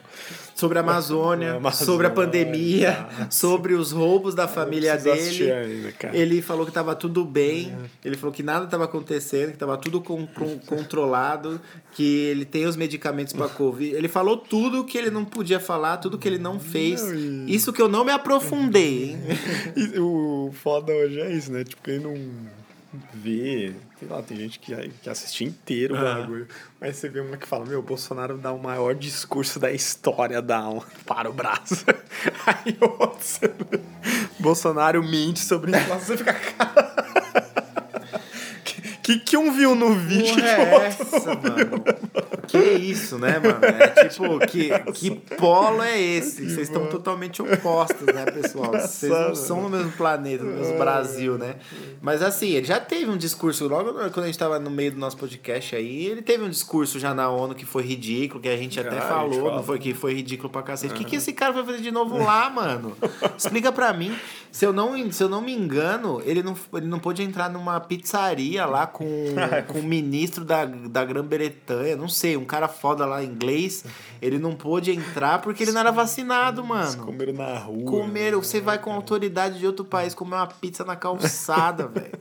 Sobre 0.54 0.78
a 0.78 0.82
Amazônia, 0.82 1.54
A 1.54 1.56
Amazônia, 1.58 1.86
sobre 1.86 2.08
a 2.08 2.10
pandemia, 2.10 3.08
sobre 3.30 3.74
os 3.74 3.92
roubos 3.92 4.34
da 4.34 4.48
família 4.48 4.96
dele. 4.98 5.52
ainda, 5.52 5.92
cara. 5.92 6.16
Ele 6.18 6.42
falou 6.42 6.66
que 6.66 6.72
tava 6.72 6.96
tudo 6.96 7.26
bem, 7.26 7.76
ele 8.04 8.16
falou 8.16 8.34
que 8.34 8.42
nada 8.44 8.66
tava 8.68 8.86
acontecendo, 8.86 9.52
que 9.52 9.58
tava 9.58 9.78
tudo 9.78 10.00
con- 10.02 10.26
con- 10.28 10.60
controlado, 10.66 11.60
que 11.94 12.04
ele 12.26 12.46
tem 12.46 12.66
os 12.66 12.76
medicamentos 12.76 13.34
pra 13.34 13.50
Covid. 13.50 13.96
Ele 13.96 14.08
falou 14.08 14.38
tudo 14.38 14.84
que 14.86 14.98
ele 14.98 15.10
não 15.10 15.26
podia 15.26 15.60
falar, 15.60 15.98
tudo 15.98 16.18
que 16.18 16.28
ele 16.28 16.38
não 16.38 16.60
fez. 16.60 17.02
Isso 17.48 17.74
que 17.74 17.82
eu 17.82 17.90
não 17.90 18.06
me 18.06 18.12
aprofundei, 18.12 18.65
hein? 18.78 19.18
E 19.76 20.00
o 20.00 20.52
foda 20.54 20.94
hoje 20.94 21.20
é 21.20 21.32
isso, 21.32 21.52
né? 21.52 21.64
Tipo, 21.64 21.82
quem 21.84 22.00
não 22.00 22.16
vê, 23.14 23.74
sei 24.00 24.08
lá, 24.08 24.22
tem 24.22 24.38
gente 24.38 24.60
que, 24.60 24.74
que 25.02 25.10
assiste 25.10 25.44
inteiro 25.44 25.96
o 25.96 26.02
bagulho. 26.02 26.48
Mas 26.80 26.96
você 26.96 27.10
vê 27.10 27.20
uma 27.20 27.38
que 27.38 27.48
fala, 27.48 27.66
meu, 27.66 27.82
Bolsonaro 27.82 28.38
dá 28.38 28.52
o 28.52 28.62
maior 28.62 28.96
discurso 28.96 29.60
da 29.60 29.72
história 29.72 30.42
da 30.42 30.68
um, 30.70 30.82
para 31.06 31.30
o 31.30 31.34
braço. 31.34 31.86
Aí 32.46 32.78
outro, 32.82 33.52
Bolsonaro 34.40 35.04
mente 35.04 35.40
sobre 35.40 35.72
inflação, 35.72 36.00
você 36.00 36.18
fica, 36.18 36.34
cara. 36.34 36.96
Que, 39.06 39.20
que, 39.20 39.38
um 39.38 39.52
viu 39.52 39.76
no 39.76 39.94
vídeo 39.94 40.34
Porra 40.34 40.42
que 40.42 40.48
é 40.48 40.86
essa, 40.88 41.36
mano? 41.36 41.84
Que 42.48 42.58
isso, 42.58 43.20
né, 43.20 43.38
mano? 43.38 43.60
É 43.64 44.08
tipo, 44.08 44.40
que, 44.48 44.70
que 44.94 45.12
polo 45.38 45.84
é 45.84 46.02
esse? 46.02 46.50
Vocês 46.50 46.70
estão 46.70 46.88
totalmente 46.88 47.40
opostos, 47.40 48.08
né, 48.08 48.26
pessoal? 48.26 48.72
Vocês 48.82 49.12
não 49.12 49.36
são 49.36 49.62
no 49.62 49.70
mesmo 49.70 49.92
planeta, 49.92 50.44
no 50.44 50.54
mesmo 50.54 50.80
Brasil, 50.80 51.38
né? 51.38 51.58
Mas 52.02 52.24
assim, 52.24 52.54
ele 52.54 52.66
já 52.66 52.80
teve 52.80 53.06
um 53.06 53.16
discurso, 53.16 53.68
logo 53.68 53.94
quando 53.94 54.24
a 54.24 54.26
gente 54.26 54.40
tava 54.40 54.58
no 54.58 54.72
meio 54.72 54.94
do 54.94 54.98
nosso 54.98 55.18
podcast 55.18 55.76
aí, 55.76 56.08
ele 56.08 56.24
teve 56.24 56.44
um 56.44 56.50
discurso 56.50 56.98
já 56.98 57.14
na 57.14 57.30
ONU 57.30 57.54
que 57.54 57.66
foi 57.66 57.84
ridículo, 57.84 58.42
que 58.42 58.50
a 58.50 58.58
gente 58.58 58.80
até 58.80 58.90
Ah, 58.90 59.20
a 59.20 59.24
gente 59.24 59.36
falou, 59.38 59.56
não 59.56 59.64
foi 59.64 59.78
que 59.78 59.94
foi 59.94 60.16
ridículo 60.16 60.50
pra 60.50 60.64
cacete. 60.64 60.96
O 60.96 60.98
que, 60.98 61.04
que 61.04 61.18
esse 61.18 61.32
cara 61.32 61.54
vai 61.54 61.64
fazer 61.64 61.82
de 61.82 61.92
novo 61.92 62.18
lá, 62.18 62.50
mano? 62.50 62.98
Explica 63.38 63.72
pra 63.72 63.94
mim. 63.94 64.16
Se 64.52 64.66
eu 64.66 64.74
não, 64.74 65.12
se 65.12 65.22
eu 65.22 65.30
não 65.30 65.42
me 65.42 65.54
engano, 65.54 66.22
ele 66.26 66.42
não, 66.42 66.56
ele 66.74 66.88
não 66.88 66.98
pôde 66.98 67.22
entrar 67.22 67.50
numa 67.50 67.80
pizzaria 67.80 68.66
lá 68.66 68.88
com, 68.96 69.06
com 69.68 69.80
o 69.80 69.84
ministro 69.84 70.46
da, 70.46 70.64
da 70.64 71.04
Grã-Bretanha, 71.04 71.98
não 71.98 72.08
sei, 72.08 72.38
um 72.38 72.46
cara 72.46 72.70
foda 72.70 73.06
lá 73.06 73.22
inglês. 73.22 73.84
Ele 74.22 74.40
não 74.40 74.56
pôde 74.56 74.92
entrar 74.92 75.42
porque 75.42 75.64
ele 75.64 75.74
não 75.74 75.82
era 75.82 75.92
vacinado, 75.92 76.64
mano. 76.64 77.04
comeram 77.04 77.34
na 77.34 77.58
rua. 77.58 77.92
Comer, 77.92 78.36
você 78.36 78.62
vai 78.62 78.80
com 78.80 78.94
autoridade 78.94 79.60
de 79.60 79.68
outro 79.68 79.84
país 79.84 80.14
comer 80.14 80.36
uma 80.36 80.48
pizza 80.48 80.86
na 80.86 80.96
calçada, 80.96 81.88
velho. 81.90 82.18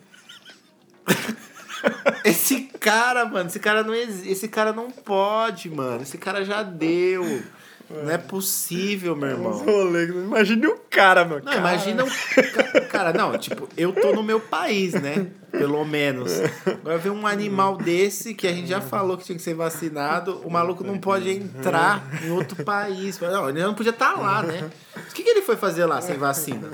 Esse 2.24 2.62
cara, 2.80 3.24
mano, 3.24 3.48
esse 3.48 3.60
cara 3.60 3.84
não 3.84 3.94
existe. 3.94 4.28
Esse 4.28 4.48
cara 4.48 4.72
não 4.72 4.90
pode, 4.90 5.70
mano. 5.70 6.02
Esse 6.02 6.18
cara 6.18 6.44
já 6.44 6.62
deu. 6.64 7.42
Não 7.90 8.10
é 8.10 8.18
possível, 8.18 9.14
meu 9.14 9.28
irmão. 9.30 9.52
rolê, 9.52 10.06
Imagine 10.06 10.66
o 10.68 10.76
cara, 10.90 11.24
meu. 11.24 11.42
Não, 11.42 11.52
imagina 11.52 12.04
um. 12.04 12.08
ca- 12.08 12.80
Cara, 12.88 13.12
não, 13.12 13.36
tipo, 13.38 13.68
eu 13.76 13.92
tô 13.92 14.12
no 14.12 14.22
meu 14.22 14.40
país, 14.40 14.94
né? 14.94 15.26
Pelo 15.50 15.84
menos. 15.84 16.32
Agora 16.66 16.98
ver 16.98 17.10
um 17.10 17.26
animal 17.26 17.76
desse 17.76 18.34
que 18.34 18.46
a 18.48 18.52
gente 18.52 18.68
já 18.68 18.80
falou 18.80 19.16
que 19.18 19.24
tinha 19.24 19.36
que 19.36 19.42
ser 19.42 19.54
vacinado, 19.54 20.40
o 20.44 20.50
maluco 20.50 20.82
não 20.82 20.98
pode 20.98 21.30
entrar 21.30 22.02
em 22.24 22.30
outro 22.30 22.64
país. 22.64 23.20
Não, 23.20 23.48
ele 23.48 23.62
não 23.62 23.74
podia 23.74 23.90
estar 23.90 24.14
lá, 24.20 24.42
né? 24.42 24.70
O 24.96 25.12
que, 25.12 25.22
que 25.22 25.30
ele 25.30 25.42
foi 25.42 25.56
fazer 25.56 25.84
lá 25.86 26.00
sem 26.00 26.16
vacina? 26.16 26.70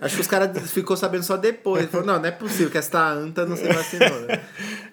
Acho 0.00 0.14
que 0.16 0.20
os 0.20 0.26
caras 0.26 0.70
ficou 0.70 0.96
sabendo 0.96 1.22
só 1.22 1.36
depois. 1.36 1.86
Falou, 1.90 2.06
não, 2.06 2.18
não 2.18 2.26
é 2.26 2.30
possível 2.30 2.70
que 2.70 2.78
esta 2.78 3.08
anta 3.08 3.46
não 3.46 3.56
se 3.56 3.66
vacinou. 3.66 4.20
né? 4.22 4.40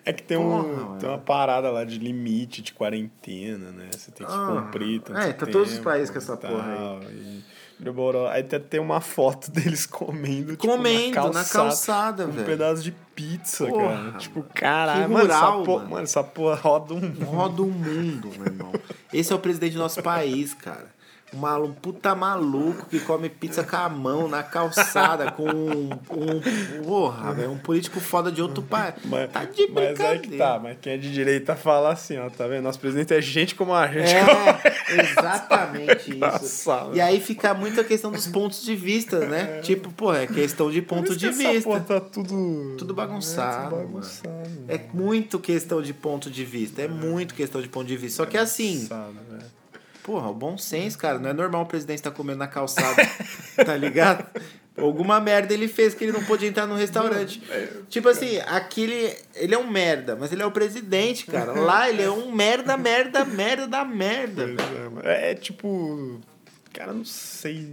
É 0.06 0.14
que 0.14 0.24
tem, 0.24 0.38
Porra, 0.38 0.64
um, 0.64 0.98
tem 0.98 1.10
uma 1.10 1.18
parada 1.18 1.70
lá 1.72 1.84
de 1.84 1.98
limite 1.98 2.62
de 2.62 2.74
quarentena, 2.74 3.72
né? 3.72 3.90
Você 3.92 4.12
tem 4.12 4.26
que 4.26 4.32
Ah, 4.34 4.62
cumprir 4.64 5.02
tanto 5.02 5.20
é, 5.20 5.34
tá 5.34 5.46
todos 5.46 5.70
os 5.70 5.74
tempo 5.76 5.84
países 5.86 6.10
com 6.10 6.18
essa 6.18 6.38
porra 6.38 7.00
aí. 7.02 7.12
e. 7.12 7.44
Aí 8.32 8.42
até 8.42 8.60
tem 8.60 8.80
uma 8.80 9.02
foto 9.02 9.50
deles 9.52 9.86
comendo, 9.86 10.52
tipo, 10.56 10.68
Comendo, 10.68 11.34
na 11.34 11.44
calçada, 11.44 12.26
com 12.26 12.32
velho. 12.32 12.44
Um 12.44 12.46
pedaço 12.46 12.82
de 12.82 12.92
pizza, 13.14 13.66
Porra, 13.66 13.84
cara. 13.88 13.98
mano. 13.98 14.18
Tipo, 14.20 14.44
caralho, 14.54 15.02
mano, 15.10 15.20
rural, 15.26 15.38
essa 15.58 15.66
porra, 15.66 15.78
mano. 15.80 15.90
mano, 15.90 16.04
essa 16.04 16.24
porra 16.24 16.56
roda 16.56 16.94
um... 16.94 17.14
Roda 17.26 17.62
o 17.62 17.68
mundo, 17.70 18.30
meu 18.38 18.46
irmão. 18.46 18.72
Esse 19.12 19.34
é 19.34 19.36
o 19.36 19.40
presidente 19.40 19.74
do 19.74 19.80
nosso 19.80 20.02
país, 20.02 20.54
cara. 20.54 20.88
Um 21.34 21.40
maluco, 21.40 21.74
puta 21.82 22.14
maluco 22.16 22.86
que 22.88 23.00
come 23.00 23.28
pizza 23.30 23.64
com 23.64 23.76
a 23.76 23.90
mão 23.90 24.28
na 24.28 24.44
calçada 24.44 25.32
com 25.32 25.50
um. 25.50 25.90
um 26.12 26.84
porra, 26.84 27.34
velho. 27.34 27.52
Um 27.52 27.58
político 27.58 28.00
foda 28.00 28.32
de 28.32 28.42
outro 28.42 28.62
país. 28.62 28.94
Mas, 29.06 29.32
Tá 29.32 29.46
de 29.46 29.68
mas 29.68 30.00
é 30.00 30.18
que 30.18 30.38
tá, 30.38 30.60
mas 30.62 30.78
quem 30.82 30.94
é 30.94 30.98
de 30.98 31.12
direita 31.12 31.56
fala 31.56 31.92
assim, 31.92 32.18
ó, 32.18 32.30
tá 32.30 32.48
vendo? 32.48 32.64
Nosso 32.64 32.80
presidente 32.80 33.14
é 33.14 33.22
gente 33.22 33.56
como 33.56 33.74
a 33.74 33.88
gente. 33.88 34.14
É, 34.14 35.02
exatamente 35.10 36.12
isso. 36.44 36.70
E 36.94 37.02
aí 37.02 37.20
fica 37.20 37.54
muito 37.54 37.80
a 37.82 37.84
questão 37.84 38.12
dos 38.12 38.28
pontos 38.28 38.64
de 38.64 38.76
vista, 38.76 39.20
né? 39.26 39.60
Tipo, 39.62 39.92
pô, 39.92 40.14
é 40.14 40.28
questão 40.28 40.70
de 40.70 40.82
ponto 40.82 41.16
de 41.16 41.30
vista. 41.30 41.64
porra 41.64 41.80
tá 41.82 42.00
tudo... 42.00 42.76
Tudo 42.78 42.94
bagunçado, 42.94 43.54
É, 43.54 43.70
tudo 43.70 43.76
mano. 43.76 43.88
bagunçado. 43.88 44.30
É 44.68 44.80
muito 44.94 45.40
questão 45.40 45.82
de 45.82 45.94
ponto 45.94 46.30
de 46.30 46.46
vista. 46.46 46.82
É 46.82 46.88
muito 46.88 47.34
questão 47.34 47.62
de 47.62 47.68
ponto 47.68 47.88
de 47.88 47.98
vista. 47.98 48.18
Só 48.24 48.26
que 48.30 48.38
assim, 48.38 48.88
Bagunçado. 48.90 49.63
Porra, 50.04 50.30
o 50.30 50.34
bom 50.34 50.58
senso, 50.58 50.98
cara. 50.98 51.18
Não 51.18 51.30
é 51.30 51.34
normal 51.34 51.64
o 51.64 51.66
presidente 51.66 52.00
estar 52.00 52.12
comendo 52.12 52.40
na 52.40 52.48
calçada, 52.48 53.02
tá 53.66 53.76
ligado? 53.76 54.26
Alguma 54.78 55.20
merda 55.20 55.54
ele 55.54 55.68
fez 55.68 55.94
que 55.94 56.04
ele 56.04 56.12
não 56.12 56.24
pôde 56.24 56.46
entrar 56.48 56.66
no 56.66 56.76
restaurante. 56.76 57.42
Tipo 57.90 58.10
assim, 58.10 58.40
aquele. 58.48 59.16
Ele 59.36 59.54
é 59.54 59.58
um 59.58 59.70
merda, 59.70 60.16
mas 60.16 60.32
ele 60.32 60.42
é 60.42 60.46
o 60.46 60.52
presidente, 60.52 61.28
cara. 61.28 61.54
Lá 61.62 61.88
ele 61.90 62.02
é 62.02 62.10
um 62.10 62.32
merda, 62.32 62.76
merda, 62.76 63.24
merda 63.24 63.68
da 63.68 63.86
merda. 63.86 64.50
É. 65.04 65.30
É, 65.30 65.32
é 65.32 65.36
tipo. 65.36 66.20
Cara, 66.74 66.92
não 66.92 67.06
sei. 67.06 67.72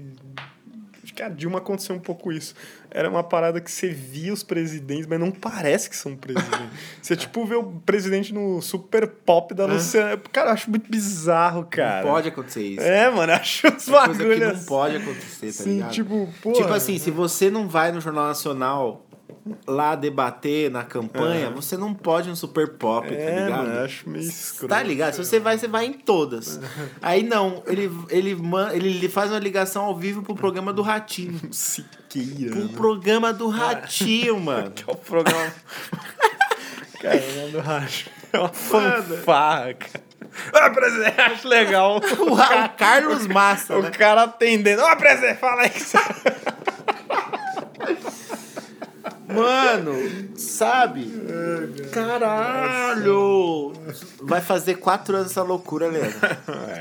Acho 1.10 1.14
que 1.14 1.22
a 1.24 1.28
Dilma 1.28 1.58
aconteceu 1.58 1.96
um 1.96 1.98
pouco 1.98 2.30
isso. 2.30 2.54
Era 2.88 3.10
uma 3.10 3.24
parada 3.24 3.60
que 3.60 3.70
você 3.70 3.88
via 3.88 4.32
os 4.32 4.44
presidentes, 4.44 5.06
mas 5.06 5.18
não 5.18 5.32
parece 5.32 5.90
que 5.90 5.96
são 5.96 6.14
presidentes. 6.14 6.70
você, 7.02 7.16
tipo, 7.16 7.44
vê 7.44 7.56
o 7.56 7.64
presidente 7.84 8.32
no 8.32 8.62
super 8.62 9.08
pop 9.08 9.52
da 9.52 9.66
Luciana. 9.66 10.16
Cara, 10.30 10.50
eu 10.50 10.54
acho 10.54 10.70
muito 10.70 10.88
bizarro, 10.88 11.64
cara. 11.68 12.04
Não 12.06 12.12
pode 12.12 12.28
acontecer 12.28 12.62
isso. 12.62 12.80
É, 12.82 13.10
mano, 13.10 13.32
acho 13.32 13.66
É 13.66 13.70
coisa 13.72 13.84
que 13.84 13.90
bagulhos. 13.90 14.58
não 14.58 14.64
pode 14.66 14.96
acontecer, 14.96 15.46
tá 15.46 15.64
Sim, 15.64 15.74
ligado? 15.74 15.92
tipo, 15.92 16.28
pô. 16.40 16.52
Tipo 16.52 16.72
assim, 16.72 16.96
se 16.96 17.10
você 17.10 17.50
não 17.50 17.68
vai 17.68 17.90
no 17.90 18.00
Jornal 18.00 18.28
Nacional 18.28 19.04
lá 19.66 19.94
debater 19.94 20.70
na 20.70 20.82
campanha, 20.84 21.50
você 21.50 21.76
não 21.76 21.92
pode 21.94 22.28
no 22.28 22.36
Super 22.36 22.68
Pop, 22.74 23.08
tá 23.08 23.14
É, 23.14 23.44
ligado? 23.44 23.66
mano, 23.66 23.84
acho 23.84 24.08
meio 24.08 24.24
escroto. 24.24 24.68
Tá 24.68 24.82
ligado? 24.82 25.12
Se 25.14 25.24
você 25.24 25.38
vai, 25.40 25.58
você 25.58 25.68
vai 25.68 25.86
em 25.86 25.92
todas. 25.92 26.60
Aí 27.02 27.22
não, 27.22 27.62
ele, 27.66 27.90
ele, 28.08 28.36
ele 28.72 29.08
faz 29.08 29.30
uma 29.30 29.38
ligação 29.38 29.84
ao 29.84 29.96
vivo 29.96 30.22
pro 30.22 30.34
programa 30.34 30.72
do 30.72 30.82
Ratinho. 30.82 31.40
Siqueira. 31.52 32.50
Pro 32.52 32.64
né? 32.64 32.70
programa 32.74 33.32
do 33.32 33.48
Ratinho, 33.48 34.38
mano. 34.40 34.70
Que 34.70 34.88
é 34.88 34.92
o 34.92 34.96
programa. 34.96 35.52
cara, 37.00 37.48
do 37.52 37.60
racho. 37.60 38.10
É 38.32 38.38
uma 38.38 38.48
fanfarra, 38.48 39.74
cara. 39.74 40.10
Ah, 40.52 40.70
presidente, 40.70 41.20
acho 41.20 41.48
legal. 41.48 42.00
O, 42.18 42.32
o 42.34 42.68
Carlos 42.76 43.26
Massa, 43.26 43.76
O 43.76 43.82
né? 43.82 43.90
cara 43.90 44.22
atendendo. 44.22 44.82
Ô, 44.82 44.96
presidente, 44.96 45.38
fala 45.40 45.62
aí. 45.62 45.70
Mano, 49.34 49.92
sabe? 50.36 51.10
Caralho! 51.92 53.72
Vai 54.22 54.40
fazer 54.40 54.74
quatro 54.76 55.16
anos 55.16 55.30
essa 55.30 55.42
loucura, 55.42 55.88
Leandro. 55.88 56.18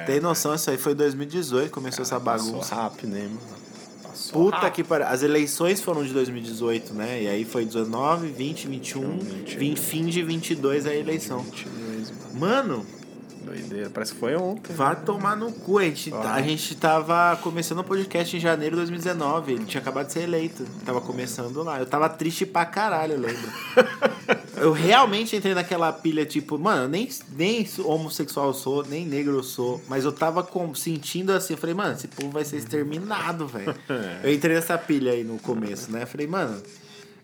Tem 0.05 0.19
noção? 0.19 0.53
Isso 0.55 0.69
aí 0.69 0.77
foi 0.77 0.93
em 0.93 0.95
2018 0.95 1.71
começou 1.71 2.03
essa 2.03 2.19
Passou 2.19 2.51
bagunça. 2.53 2.75
rápido, 2.75 3.09
né, 3.09 3.21
mano? 3.23 3.39
Passou 4.03 4.31
Puta 4.43 4.57
rápido. 4.57 4.71
que 4.73 4.83
pariu. 4.83 5.07
As 5.07 5.23
eleições 5.23 5.81
foram 5.81 6.03
de 6.03 6.11
2018, 6.13 6.93
né? 6.93 7.23
E 7.23 7.27
aí 7.27 7.45
foi 7.45 7.65
19, 7.65 8.27
20, 8.29 8.67
21, 8.67 9.19
20, 9.19 9.79
fim 9.79 10.05
de 10.05 10.21
22 10.23 10.85
a 10.85 10.93
eleição. 10.95 11.39
22, 11.39 12.11
mano. 12.11 12.39
Mano, 12.39 12.85
Doideira, 13.49 13.89
parece 13.89 14.13
que 14.13 14.19
foi 14.19 14.35
ontem. 14.35 14.73
vai 14.75 14.95
tomar 14.95 15.35
no 15.35 15.51
cu. 15.51 15.77
A 15.79 15.83
gente, 15.83 16.13
Ah. 16.13 16.33
a 16.35 16.41
gente 16.41 16.75
tava 16.75 17.35
começando 17.41 17.79
o 17.79 17.83
podcast 17.83 18.35
em 18.35 18.39
janeiro 18.39 18.75
de 18.75 18.81
2019. 18.81 19.53
Ele 19.53 19.65
tinha 19.65 19.81
acabado 19.81 20.07
de 20.07 20.13
ser 20.13 20.21
eleito. 20.21 20.65
Tava 20.85 21.01
começando 21.01 21.61
lá. 21.63 21.79
Eu 21.79 21.85
tava 21.85 22.07
triste 22.09 22.45
pra 22.45 22.65
caralho, 22.65 23.13
eu 23.13 23.19
lembro. 23.19 23.51
eu 24.57 24.71
realmente 24.71 25.35
entrei 25.35 25.53
naquela 25.53 25.91
pilha, 25.91 26.25
tipo, 26.25 26.57
mano, 26.57 26.87
nem, 26.87 27.09
nem 27.35 27.67
homossexual 27.79 28.47
eu 28.47 28.53
sou, 28.53 28.85
nem 28.85 29.05
negro 29.05 29.37
eu 29.37 29.43
sou. 29.43 29.81
Mas 29.87 30.05
eu 30.05 30.11
tava 30.11 30.43
com- 30.43 30.73
sentindo 30.75 31.31
assim, 31.31 31.53
eu 31.53 31.57
falei, 31.57 31.75
mano, 31.75 31.93
esse 31.93 32.07
povo 32.07 32.31
vai 32.31 32.45
ser 32.45 32.57
exterminado, 32.57 33.47
velho. 33.47 33.73
eu 34.23 34.33
entrei 34.33 34.55
nessa 34.55 34.77
pilha 34.77 35.11
aí 35.11 35.23
no 35.23 35.37
começo, 35.39 35.91
né? 35.91 36.03
Eu 36.03 36.07
falei, 36.07 36.27
mano, 36.27 36.61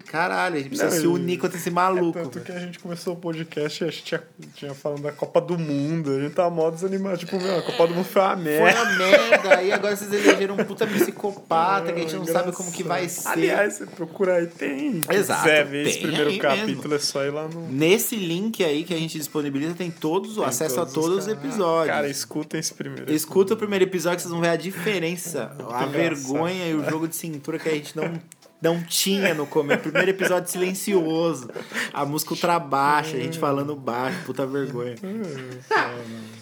caralho, 0.05 0.55
a 0.55 0.57
gente 0.59 0.69
precisa 0.69 0.89
Não, 0.89 1.01
se 1.01 1.07
unir 1.07 1.37
contra 1.37 1.57
esse 1.57 1.69
maluco. 1.71 2.17
É 2.17 2.21
tanto 2.23 2.33
velho. 2.39 2.45
que 2.45 2.51
a 2.51 2.59
gente 2.59 2.79
começou 2.79 3.13
o 3.13 3.17
podcast 3.17 3.83
e 3.83 3.87
a 3.87 3.91
gente 3.91 4.03
tinha, 4.03 4.23
tinha 4.55 4.73
falando 4.73 5.01
da 5.03 5.11
Copa 5.11 5.41
do 5.41 5.57
Mundo. 5.57 6.11
A 6.11 6.19
gente 6.21 6.33
tava 6.33 6.49
mó 6.49 6.69
desanimado. 6.69 7.17
Tipo, 7.17 7.37
meu, 7.39 7.57
a 7.57 7.61
Copa 7.61 7.87
do 7.87 7.95
Mundo 7.95 8.05
foi 8.05 8.21
uma 8.21 8.33
Foi 8.35 8.43
merda. 8.43 8.81
uma 8.81 8.91
merda, 8.97 9.63
e 9.63 9.71
agora 9.71 9.95
vocês 9.95 10.11
elegeram 10.13 10.55
um 10.55 10.63
puta 10.63 10.85
psicopata 10.87 11.91
que 11.93 11.99
a 11.99 12.03
gente 12.03 12.15
não 12.15 12.25
sabe 12.25 12.51
como 12.51 12.71
que 12.71 12.83
vai 12.83 13.07
ser. 13.09 13.27
Aliás, 13.27 13.73
você 13.75 13.85
procura 13.85 14.35
aí, 14.35 14.47
tem. 14.47 15.01
Se 15.01 15.13
Exato, 15.13 15.41
quiser 15.43 15.65
ver 15.65 15.87
esse 15.87 15.99
primeiro 15.99 16.37
capítulo, 16.37 16.75
mesmo. 16.89 16.93
é 16.95 16.99
só 16.99 17.23
ir 17.25 17.31
lá 17.31 17.47
no. 17.47 17.67
Nesse 17.71 18.15
link 18.15 18.63
aí 18.63 18.83
que 18.83 18.93
a 18.93 18.97
gente 18.97 19.17
disponibiliza, 19.17 19.73
tem 19.73 19.91
todos 19.91 20.37
o 20.37 20.43
acesso 20.43 20.79
a 20.81 20.85
todos 20.85 21.19
os 21.19 21.25
caras. 21.25 21.43
episódios. 21.43 21.95
Cara, 21.95 22.07
escutem 22.09 22.59
esse 22.59 22.73
primeiro. 22.73 23.11
Escuta 23.11 23.53
o 23.53 23.57
primeiro 23.57 23.83
episódio 23.85 24.17
que 24.17 24.21
vocês 24.23 24.31
vão 24.31 24.41
ver 24.41 24.49
a 24.49 24.55
diferença, 24.55 25.51
a 25.59 25.63
engraçado. 25.63 25.89
vergonha 25.91 26.67
e 26.67 26.75
o 26.75 26.89
jogo 26.89 27.07
de 27.07 27.15
cintura 27.15 27.57
que 27.59 27.67
a 27.69 27.71
gente 27.73 27.95
não, 27.95 28.11
não 28.65 28.82
tinha 28.82 29.36
no 29.36 29.45
começo. 29.45 29.84
Primeiro 29.84 30.10
episódio 30.10 30.49
silencioso, 30.49 31.51
a 31.93 32.04
música 32.04 32.34
ultra 32.34 32.58
baixa, 32.58 33.15
a 33.15 33.19
gente 33.19 33.38
falando 33.38 33.75
baixo, 33.75 34.17
puta 34.25 34.43
vergonha. 34.47 34.95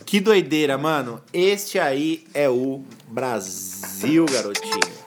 Que 0.06 0.22
doideira, 0.22 0.78
mano. 0.78 1.22
Este 1.34 1.78
aí 1.78 2.26
é 2.34 2.48
o 2.48 2.82
Brasil, 3.10 4.26
garotinho. 4.26 5.03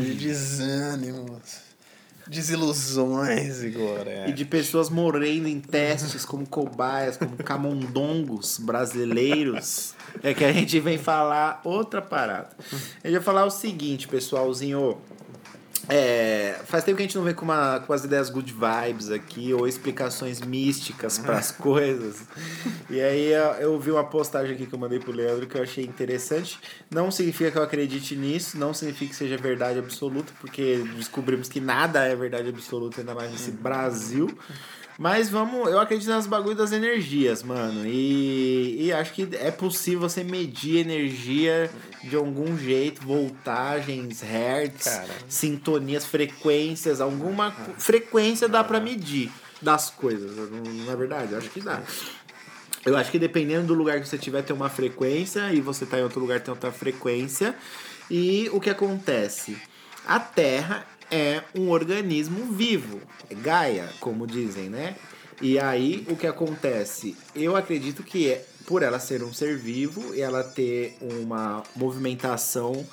De 0.00 0.14
desânimos, 0.14 1.60
desilusões, 2.26 3.62
Igor. 3.62 4.06
é. 4.06 4.28
E 4.28 4.32
de 4.32 4.44
pessoas 4.44 4.88
morrendo 4.88 5.48
em 5.48 5.60
testes 5.60 6.24
como 6.24 6.46
cobaias, 6.46 7.16
como 7.16 7.36
camundongos 7.36 8.58
brasileiros. 8.58 9.94
É 10.22 10.32
que 10.34 10.44
a 10.44 10.52
gente 10.52 10.78
vem 10.80 10.98
falar 10.98 11.60
outra 11.64 12.00
parada. 12.00 12.50
A 13.02 13.06
gente 13.06 13.16
vai 13.16 13.22
falar 13.22 13.44
o 13.44 13.50
seguinte, 13.50 14.06
pessoalzinho. 14.08 14.98
É, 15.92 16.60
faz 16.66 16.84
tempo 16.84 16.96
que 16.98 17.02
a 17.02 17.06
gente 17.06 17.16
não 17.16 17.24
vem 17.24 17.34
com, 17.34 17.44
uma, 17.44 17.80
com 17.80 17.92
as 17.92 18.04
ideias 18.04 18.30
good 18.30 18.52
vibes 18.52 19.10
aqui 19.10 19.52
ou 19.52 19.66
explicações 19.66 20.40
místicas 20.40 21.18
para 21.18 21.36
as 21.36 21.50
coisas. 21.52 22.22
E 22.88 23.00
aí 23.00 23.32
eu- 23.32 23.72
eu 23.72 23.80
vi 23.80 23.90
uma 23.90 24.04
postagem 24.04 24.54
aqui 24.54 24.66
que 24.66 24.72
eu 24.74 24.78
mandei 24.78 25.00
pro 25.00 25.10
Leandro 25.10 25.46
que 25.48 25.56
eu 25.58 25.62
achei 25.62 25.84
interessante. 25.84 26.58
Não 26.90 27.10
significa 27.10 27.50
que 27.50 27.58
eu 27.58 27.62
acredite 27.62 28.14
nisso, 28.14 28.56
não 28.56 28.72
significa 28.72 29.10
que 29.10 29.16
seja 29.16 29.36
verdade 29.36 29.78
absoluta, 29.80 30.32
porque 30.40 30.84
descobrimos 30.96 31.48
que 31.48 31.60
nada 31.60 32.04
é 32.04 32.14
verdade 32.14 32.48
absoluta, 32.48 33.00
ainda 33.00 33.14
mais 33.14 33.32
nesse 33.32 33.50
Brasil. 33.50 34.30
Mas 35.02 35.30
vamos, 35.30 35.66
eu 35.70 35.80
acredito 35.80 36.10
nas 36.10 36.26
bagulho 36.26 36.54
das 36.54 36.72
energias, 36.72 37.42
mano. 37.42 37.86
E, 37.86 38.76
e 38.84 38.92
acho 38.92 39.14
que 39.14 39.26
é 39.32 39.50
possível 39.50 40.00
você 40.00 40.22
medir 40.22 40.76
energia 40.76 41.70
de 42.04 42.14
algum 42.16 42.54
jeito, 42.58 43.00
voltagens, 43.00 44.20
hertz, 44.20 44.84
Cara. 44.84 45.08
sintonias, 45.26 46.04
frequências, 46.04 47.00
alguma 47.00 47.50
co- 47.50 47.72
frequência 47.78 48.46
dá 48.46 48.62
pra 48.62 48.78
medir 48.78 49.32
das 49.62 49.88
coisas, 49.88 50.36
não, 50.50 50.62
não 50.64 50.92
é 50.92 50.96
verdade? 50.96 51.32
Eu 51.32 51.38
acho 51.38 51.48
que 51.48 51.62
dá. 51.62 51.80
Eu 52.84 52.94
acho 52.94 53.10
que 53.10 53.18
dependendo 53.18 53.68
do 53.68 53.74
lugar 53.74 54.02
que 54.02 54.06
você 54.08 54.18
tiver, 54.18 54.42
tem 54.42 54.54
uma 54.54 54.68
frequência, 54.68 55.50
e 55.50 55.62
você 55.62 55.86
tá 55.86 55.98
em 55.98 56.02
outro 56.02 56.20
lugar, 56.20 56.40
tem 56.40 56.52
outra 56.52 56.70
frequência. 56.72 57.54
E 58.10 58.50
o 58.52 58.60
que 58.60 58.68
acontece? 58.68 59.56
A 60.06 60.20
Terra 60.20 60.84
é 61.10 61.42
um 61.54 61.70
organismo 61.70 62.52
vivo, 62.52 63.00
é 63.28 63.34
Gaia, 63.34 63.88
como 64.00 64.26
dizem, 64.26 64.68
né? 64.68 64.96
E 65.42 65.58
aí, 65.58 66.06
o 66.08 66.16
que 66.16 66.26
acontece? 66.26 67.16
Eu 67.34 67.56
acredito 67.56 68.02
que 68.02 68.30
é, 68.30 68.44
por 68.66 68.82
ela 68.82 69.00
ser 69.00 69.22
um 69.22 69.32
ser 69.32 69.56
vivo 69.56 70.14
e 70.14 70.20
ela 70.20 70.44
ter 70.44 70.96
uma 71.00 71.62
movimentação 71.74 72.86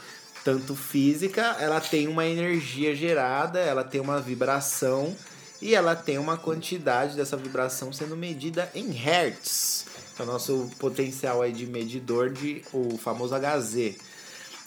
tanto 0.45 0.75
física, 0.75 1.57
ela 1.59 1.81
tem 1.81 2.07
uma 2.07 2.25
energia 2.25 2.95
gerada, 2.95 3.59
ela 3.59 3.83
tem 3.83 3.99
uma 3.99 4.21
vibração 4.21 5.13
e 5.61 5.75
ela 5.75 5.93
tem 5.93 6.17
uma 6.17 6.37
quantidade 6.37 7.17
dessa 7.17 7.35
vibração 7.35 7.91
sendo 7.91 8.15
medida 8.15 8.71
em 8.73 8.91
hertz. 8.91 9.85
É 10.17 10.23
o 10.23 10.25
nosso 10.25 10.69
potencial 10.79 11.41
aí 11.41 11.51
de 11.51 11.67
medidor 11.67 12.29
de 12.29 12.63
o 12.71 12.97
famoso 12.97 13.35
HZ. 13.35 13.95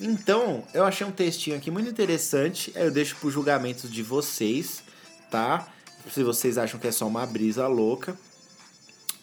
Então, 0.00 0.64
eu 0.72 0.84
achei 0.84 1.06
um 1.06 1.12
textinho 1.12 1.56
aqui 1.56 1.70
muito 1.70 1.90
interessante. 1.90 2.72
Eu 2.74 2.90
deixo 2.90 3.16
pro 3.16 3.30
julgamento 3.30 3.86
de 3.86 4.02
vocês, 4.02 4.82
tá? 5.30 5.68
Se 6.10 6.24
vocês 6.24 6.56
acham 6.56 6.80
que 6.80 6.88
é 6.88 6.92
só 6.92 7.06
uma 7.06 7.26
brisa 7.26 7.66
louca. 7.66 8.16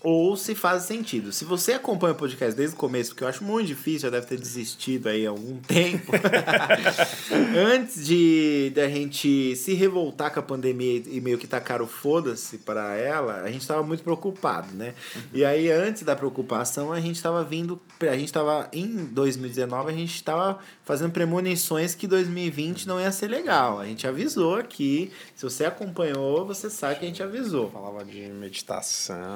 Ou 0.03 0.37
se 0.37 0.53
faz 0.53 0.83
sentido. 0.83 1.31
Se 1.31 1.43
você 1.43 1.73
acompanha 1.73 2.13
o 2.13 2.17
podcast 2.17 2.55
desde 2.55 2.75
o 2.75 2.79
começo, 2.79 3.11
porque 3.11 3.23
eu 3.23 3.27
acho 3.27 3.43
muito 3.43 3.67
difícil, 3.67 4.01
já 4.01 4.09
deve 4.09 4.27
ter 4.27 4.37
desistido 4.37 5.07
aí 5.07 5.25
há 5.25 5.29
algum 5.29 5.57
tempo. 5.67 6.11
Antes 7.73 8.05
de 8.05 8.71
da 8.75 8.87
gente 8.87 9.55
se 9.55 9.73
revoltar 9.73 10.31
com 10.33 10.39
a 10.39 10.43
pandemia 10.43 11.03
e 11.07 11.19
meio 11.19 11.37
que 11.37 11.47
tacar 11.47 11.81
o 11.81 11.87
foda-se 11.87 12.59
para 12.59 12.95
ela, 12.95 13.41
a 13.41 13.51
gente 13.51 13.67
tava 13.67 13.83
muito 13.83 14.03
preocupado, 14.03 14.73
né? 14.73 14.93
E 15.33 15.43
aí, 15.43 15.71
antes 15.71 16.03
da 16.03 16.15
preocupação, 16.15 16.91
a 16.91 16.99
gente 16.99 17.21
tava 17.21 17.43
vindo. 17.43 17.79
A 18.01 18.17
gente 18.17 18.31
tava 18.31 18.69
em 18.71 19.05
2019, 19.05 19.91
a 19.91 19.95
gente 19.95 20.23
tava 20.23 20.59
fazendo 20.83 21.11
premonições 21.11 21.95
que 21.95 22.07
2020 22.07 22.87
não 22.87 22.99
ia 22.99 23.11
ser 23.11 23.27
legal. 23.27 23.79
A 23.79 23.85
gente 23.85 24.07
avisou 24.07 24.55
aqui. 24.55 25.11
Se 25.35 25.43
você 25.43 25.65
acompanhou, 25.65 26.45
você 26.45 26.69
sabe 26.69 26.99
que 26.99 27.05
a 27.05 27.07
gente 27.07 27.23
avisou. 27.23 27.69
Falava 27.71 28.05
de 28.05 28.21
meditação, 28.29 29.35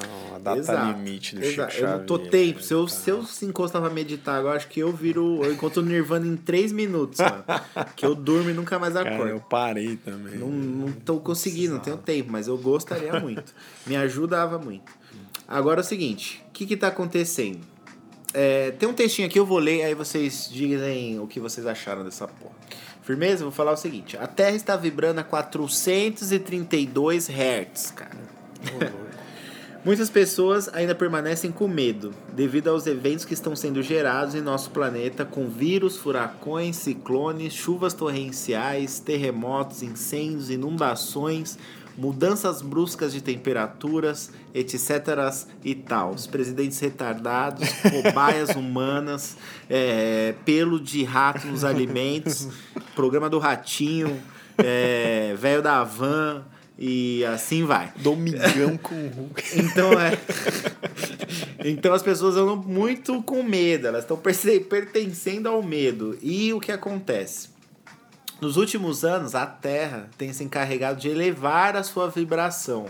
a 0.51 0.55
data 0.55 0.71
Exato, 0.71 0.97
limite 0.97 1.35
do 1.35 1.43
exato. 1.43 1.73
Chico 1.73 1.85
Eu 1.85 1.97
não 1.97 2.05
tô 2.05 2.15
Xavier, 2.15 2.31
né, 2.31 2.45
tempo. 2.45 2.63
Se 2.63 2.73
eu, 2.73 2.85
tá. 2.85 2.91
se 2.91 3.09
eu 3.09 3.23
se 3.23 3.45
encostar 3.45 3.81
pra 3.81 3.91
meditar 3.91 4.39
agora, 4.39 4.57
acho 4.57 4.67
que 4.67 4.79
eu 4.79 4.91
viro. 4.91 5.43
Eu 5.43 5.53
encontro 5.53 5.81
o 5.81 5.85
Nirvana 5.85 6.27
em 6.27 6.37
3 6.37 6.71
minutos, 6.71 7.19
mano. 7.19 7.43
que 7.95 8.05
eu 8.05 8.15
durmo 8.15 8.49
e 8.49 8.53
nunca 8.53 8.79
mais 8.79 8.93
Cara, 8.93 9.09
eu 9.09 9.15
acordo. 9.15 9.45
parei 9.49 9.97
também. 9.97 10.37
Não, 10.37 10.49
não 10.49 10.91
tô 10.91 11.19
conseguindo, 11.19 11.73
não 11.73 11.79
tenho 11.79 11.97
tempo, 11.97 12.31
mas 12.31 12.47
eu 12.47 12.57
gostaria 12.57 13.19
muito. 13.19 13.53
Me 13.85 13.95
ajudava 13.95 14.57
muito. 14.57 14.91
Agora 15.47 15.81
é 15.81 15.83
o 15.83 15.85
seguinte: 15.85 16.43
o 16.47 16.51
que 16.51 16.65
que 16.65 16.77
tá 16.77 16.87
acontecendo? 16.87 17.59
É, 18.33 18.71
tem 18.71 18.87
um 18.87 18.93
textinho 18.93 19.27
aqui, 19.27 19.37
eu 19.37 19.45
vou 19.45 19.59
ler, 19.59 19.83
aí 19.83 19.93
vocês 19.93 20.49
dizem 20.49 21.19
o 21.19 21.27
que 21.27 21.37
vocês 21.39 21.67
acharam 21.67 22.03
dessa 22.03 22.27
porra. 22.27 22.55
Firmeza? 23.01 23.43
Vou 23.43 23.51
falar 23.51 23.73
o 23.73 23.77
seguinte: 23.77 24.15
a 24.17 24.27
Terra 24.27 24.55
está 24.55 24.77
vibrando 24.77 25.19
a 25.19 25.23
432 25.23 27.29
Hz, 27.29 27.91
cara. 27.91 28.31
Muitas 29.83 30.11
pessoas 30.11 30.69
ainda 30.73 30.93
permanecem 30.93 31.51
com 31.51 31.67
medo 31.67 32.13
devido 32.33 32.69
aos 32.69 32.85
eventos 32.85 33.25
que 33.25 33.33
estão 33.33 33.55
sendo 33.55 33.81
gerados 33.81 34.35
em 34.35 34.41
nosso 34.41 34.69
planeta 34.69 35.25
com 35.25 35.49
vírus, 35.49 35.97
furacões, 35.97 36.75
ciclones, 36.75 37.51
chuvas 37.51 37.91
torrenciais, 37.91 38.99
terremotos, 38.99 39.81
incêndios, 39.81 40.51
inundações, 40.51 41.57
mudanças 41.97 42.61
bruscas 42.61 43.11
de 43.11 43.23
temperaturas, 43.23 44.31
etc. 44.53 45.33
e 45.65 45.73
tal. 45.73 46.11
Os 46.11 46.27
presidentes 46.27 46.79
retardados, 46.79 47.67
cobaias 48.03 48.49
humanas, 48.55 49.35
é, 49.67 50.35
pelo 50.45 50.79
de 50.79 51.03
rato 51.03 51.47
nos 51.47 51.63
alimentos, 51.63 52.47
programa 52.93 53.27
do 53.27 53.39
ratinho, 53.39 54.21
é, 54.59 55.35
velho 55.39 55.63
da 55.63 55.83
van 55.83 56.43
e 56.83 57.23
assim 57.25 57.63
vai. 57.63 57.93
Domingão 57.97 58.75
com 58.75 59.07
Hulk. 59.07 59.43
Então 59.55 59.93
é. 60.01 60.17
Então 61.63 61.93
as 61.93 62.01
pessoas 62.01 62.35
andam 62.35 62.55
muito 62.55 63.21
com 63.21 63.43
medo, 63.43 63.85
elas 63.85 64.03
estão 64.03 64.17
pertencendo 64.17 65.47
ao 65.47 65.61
medo. 65.61 66.17
E 66.23 66.51
o 66.51 66.59
que 66.59 66.71
acontece? 66.71 67.49
Nos 68.41 68.57
últimos 68.57 69.05
anos, 69.05 69.35
a 69.35 69.45
Terra 69.45 70.09
tem 70.17 70.33
se 70.33 70.43
encarregado 70.43 70.99
de 70.99 71.07
elevar 71.07 71.75
a 71.75 71.83
sua 71.83 72.09
vibração 72.09 72.87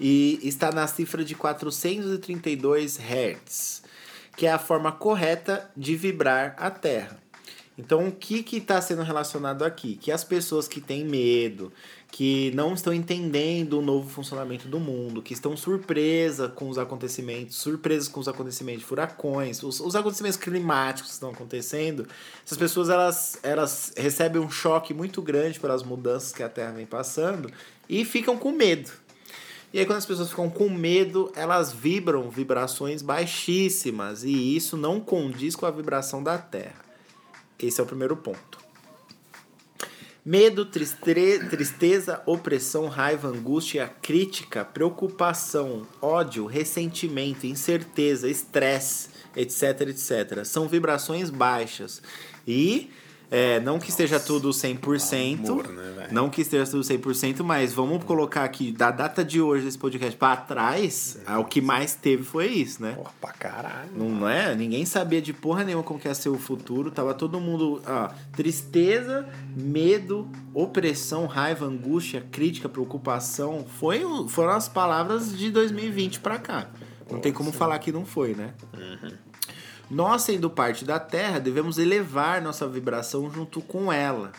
e 0.00 0.40
está 0.42 0.72
na 0.72 0.86
cifra 0.86 1.22
de 1.22 1.34
432 1.34 2.98
Hz, 2.98 3.82
que 4.38 4.46
é 4.46 4.52
a 4.52 4.58
forma 4.58 4.90
correta 4.90 5.70
de 5.76 5.94
vibrar 5.96 6.54
a 6.56 6.70
Terra. 6.70 7.18
Então, 7.78 8.08
o 8.08 8.12
que 8.12 8.44
está 8.56 8.80
sendo 8.80 9.02
relacionado 9.02 9.64
aqui? 9.64 9.94
Que 9.94 10.10
as 10.10 10.24
pessoas 10.24 10.66
que 10.66 10.80
têm 10.80 11.04
medo, 11.04 11.72
que 12.10 12.50
não 12.54 12.72
estão 12.72 12.92
entendendo 12.92 13.78
o 13.78 13.82
novo 13.82 14.08
funcionamento 14.08 14.66
do 14.66 14.80
mundo, 14.80 15.22
que 15.22 15.34
estão 15.34 15.56
surpresas 15.56 16.50
com 16.54 16.68
os 16.68 16.78
acontecimentos, 16.78 17.56
surpresas 17.56 18.08
com 18.08 18.18
os 18.18 18.26
acontecimentos 18.26 18.82
furacões, 18.84 19.62
os, 19.62 19.78
os 19.78 19.94
acontecimentos 19.94 20.38
climáticos 20.38 21.10
que 21.10 21.14
estão 21.14 21.30
acontecendo, 21.30 22.06
essas 22.44 22.56
pessoas 22.56 22.88
elas, 22.88 23.38
elas 23.42 23.92
recebem 23.96 24.40
um 24.40 24.50
choque 24.50 24.94
muito 24.94 25.20
grande 25.20 25.60
pelas 25.60 25.82
mudanças 25.82 26.32
que 26.32 26.42
a 26.42 26.48
Terra 26.48 26.72
vem 26.72 26.86
passando 26.86 27.50
e 27.88 28.04
ficam 28.04 28.36
com 28.38 28.52
medo. 28.52 28.90
E 29.72 29.78
aí, 29.78 29.84
quando 29.84 29.98
as 29.98 30.06
pessoas 30.06 30.30
ficam 30.30 30.48
com 30.48 30.70
medo, 30.70 31.30
elas 31.36 31.72
vibram 31.74 32.30
vibrações 32.30 33.02
baixíssimas 33.02 34.24
e 34.24 34.56
isso 34.56 34.78
não 34.78 34.98
condiz 34.98 35.54
com 35.54 35.66
a 35.66 35.70
vibração 35.70 36.22
da 36.22 36.38
Terra. 36.38 36.80
Esse 37.58 37.78
é 37.78 37.84
o 37.84 37.86
primeiro 37.86 38.16
ponto. 38.16 38.57
Medo, 40.24 40.66
tristeza, 40.66 42.22
opressão, 42.26 42.88
raiva, 42.88 43.28
angústia, 43.28 43.90
crítica, 44.02 44.64
preocupação, 44.64 45.86
ódio, 46.02 46.44
ressentimento, 46.44 47.46
incerteza, 47.46 48.28
estresse, 48.28 49.08
etc, 49.34 49.88
etc. 49.88 50.44
São 50.44 50.68
vibrações 50.68 51.30
baixas. 51.30 52.02
E 52.46 52.90
é, 53.30 53.60
não 53.60 53.78
que 53.78 53.90
esteja 53.90 54.18
tudo 54.18 54.50
100%, 54.50 55.48
amor, 55.48 55.68
né, 55.68 56.08
não 56.10 56.30
que 56.30 56.40
esteja 56.40 56.70
tudo 56.70 56.82
100%, 56.82 57.42
mas 57.42 57.72
vamos 57.72 58.02
colocar 58.04 58.44
aqui, 58.44 58.72
da 58.72 58.90
data 58.90 59.24
de 59.24 59.40
hoje 59.40 59.64
desse 59.64 59.78
podcast 59.78 60.16
para 60.16 60.36
trás, 60.36 61.18
é. 61.26 61.36
o 61.36 61.44
que 61.44 61.60
mais 61.60 61.94
teve 61.94 62.22
foi 62.22 62.46
isso, 62.46 62.82
né? 62.82 62.92
Porra, 62.92 63.10
pra 63.20 63.32
caralho. 63.32 63.90
Não 63.94 64.28
é? 64.28 64.54
Ninguém 64.54 64.86
sabia 64.86 65.20
de 65.20 65.32
porra 65.32 65.64
nenhuma 65.64 65.84
como 65.84 66.00
que 66.00 66.08
ia 66.08 66.14
ser 66.14 66.30
o 66.30 66.38
futuro, 66.38 66.90
tava 66.90 67.12
todo 67.12 67.38
mundo, 67.40 67.82
ó, 67.86 68.08
tristeza, 68.32 69.28
medo, 69.54 70.28
opressão, 70.54 71.26
raiva, 71.26 71.66
angústia, 71.66 72.24
crítica, 72.30 72.68
preocupação, 72.68 73.66
foi, 73.78 74.02
foram 74.28 74.52
as 74.52 74.68
palavras 74.68 75.36
de 75.36 75.50
2020 75.50 76.20
para 76.20 76.38
cá. 76.38 76.68
Não 77.10 77.20
tem 77.20 77.32
como 77.32 77.50
falar 77.52 77.78
que 77.78 77.90
não 77.90 78.04
foi, 78.04 78.34
né? 78.34 78.52
Uhum. 78.74 79.27
Nós, 79.90 80.22
sendo 80.22 80.50
parte 80.50 80.84
da 80.84 80.98
Terra, 80.98 81.38
devemos 81.38 81.78
elevar 81.78 82.42
nossa 82.42 82.68
vibração 82.68 83.30
junto 83.30 83.60
com 83.60 83.92
ela 83.92 84.32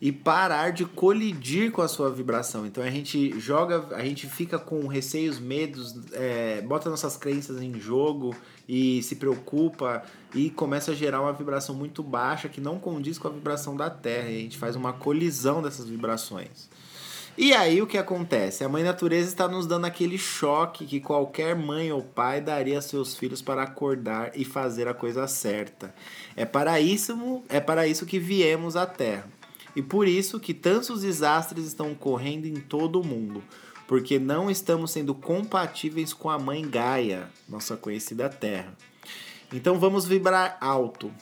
e 0.00 0.12
parar 0.12 0.70
de 0.70 0.84
colidir 0.84 1.72
com 1.72 1.80
a 1.80 1.88
sua 1.88 2.10
vibração. 2.10 2.66
Então 2.66 2.84
a 2.84 2.90
gente 2.90 3.38
joga, 3.40 3.96
a 3.96 4.04
gente 4.04 4.26
fica 4.26 4.58
com 4.58 4.86
receios, 4.86 5.38
medos, 5.38 5.94
é, 6.12 6.60
bota 6.60 6.90
nossas 6.90 7.16
crenças 7.16 7.60
em 7.62 7.78
jogo 7.80 8.34
e 8.68 9.02
se 9.02 9.16
preocupa 9.16 10.02
e 10.34 10.50
começa 10.50 10.92
a 10.92 10.94
gerar 10.94 11.22
uma 11.22 11.32
vibração 11.32 11.74
muito 11.74 12.02
baixa 12.02 12.48
que 12.48 12.60
não 12.60 12.78
condiz 12.78 13.18
com 13.18 13.28
a 13.28 13.30
vibração 13.30 13.76
da 13.76 13.88
Terra. 13.88 14.28
E 14.28 14.38
a 14.38 14.40
gente 14.42 14.58
faz 14.58 14.76
uma 14.76 14.92
colisão 14.92 15.62
dessas 15.62 15.88
vibrações. 15.88 16.68
E 17.38 17.52
aí 17.52 17.82
o 17.82 17.86
que 17.86 17.98
acontece? 17.98 18.64
A 18.64 18.68
mãe 18.68 18.82
natureza 18.82 19.28
está 19.28 19.46
nos 19.46 19.66
dando 19.66 19.84
aquele 19.84 20.16
choque 20.16 20.86
que 20.86 21.00
qualquer 21.00 21.54
mãe 21.54 21.92
ou 21.92 22.02
pai 22.02 22.40
daria 22.40 22.78
a 22.78 22.82
seus 22.82 23.14
filhos 23.14 23.42
para 23.42 23.62
acordar 23.62 24.32
e 24.34 24.42
fazer 24.42 24.88
a 24.88 24.94
coisa 24.94 25.28
certa. 25.28 25.94
É 26.34 26.46
para 26.46 26.80
isso, 26.80 27.42
é 27.50 27.60
para 27.60 27.86
isso 27.86 28.06
que 28.06 28.18
viemos 28.18 28.74
à 28.74 28.86
Terra. 28.86 29.28
E 29.74 29.82
por 29.82 30.08
isso 30.08 30.40
que 30.40 30.54
tantos 30.54 31.02
desastres 31.02 31.66
estão 31.66 31.92
ocorrendo 31.92 32.46
em 32.46 32.54
todo 32.54 32.98
o 32.98 33.06
mundo, 33.06 33.44
porque 33.86 34.18
não 34.18 34.50
estamos 34.50 34.90
sendo 34.90 35.14
compatíveis 35.14 36.14
com 36.14 36.30
a 36.30 36.38
mãe 36.38 36.66
Gaia, 36.66 37.28
nossa 37.46 37.76
conhecida 37.76 38.30
Terra. 38.30 38.74
Então 39.52 39.78
vamos 39.78 40.06
vibrar 40.06 40.56
alto, 40.58 41.12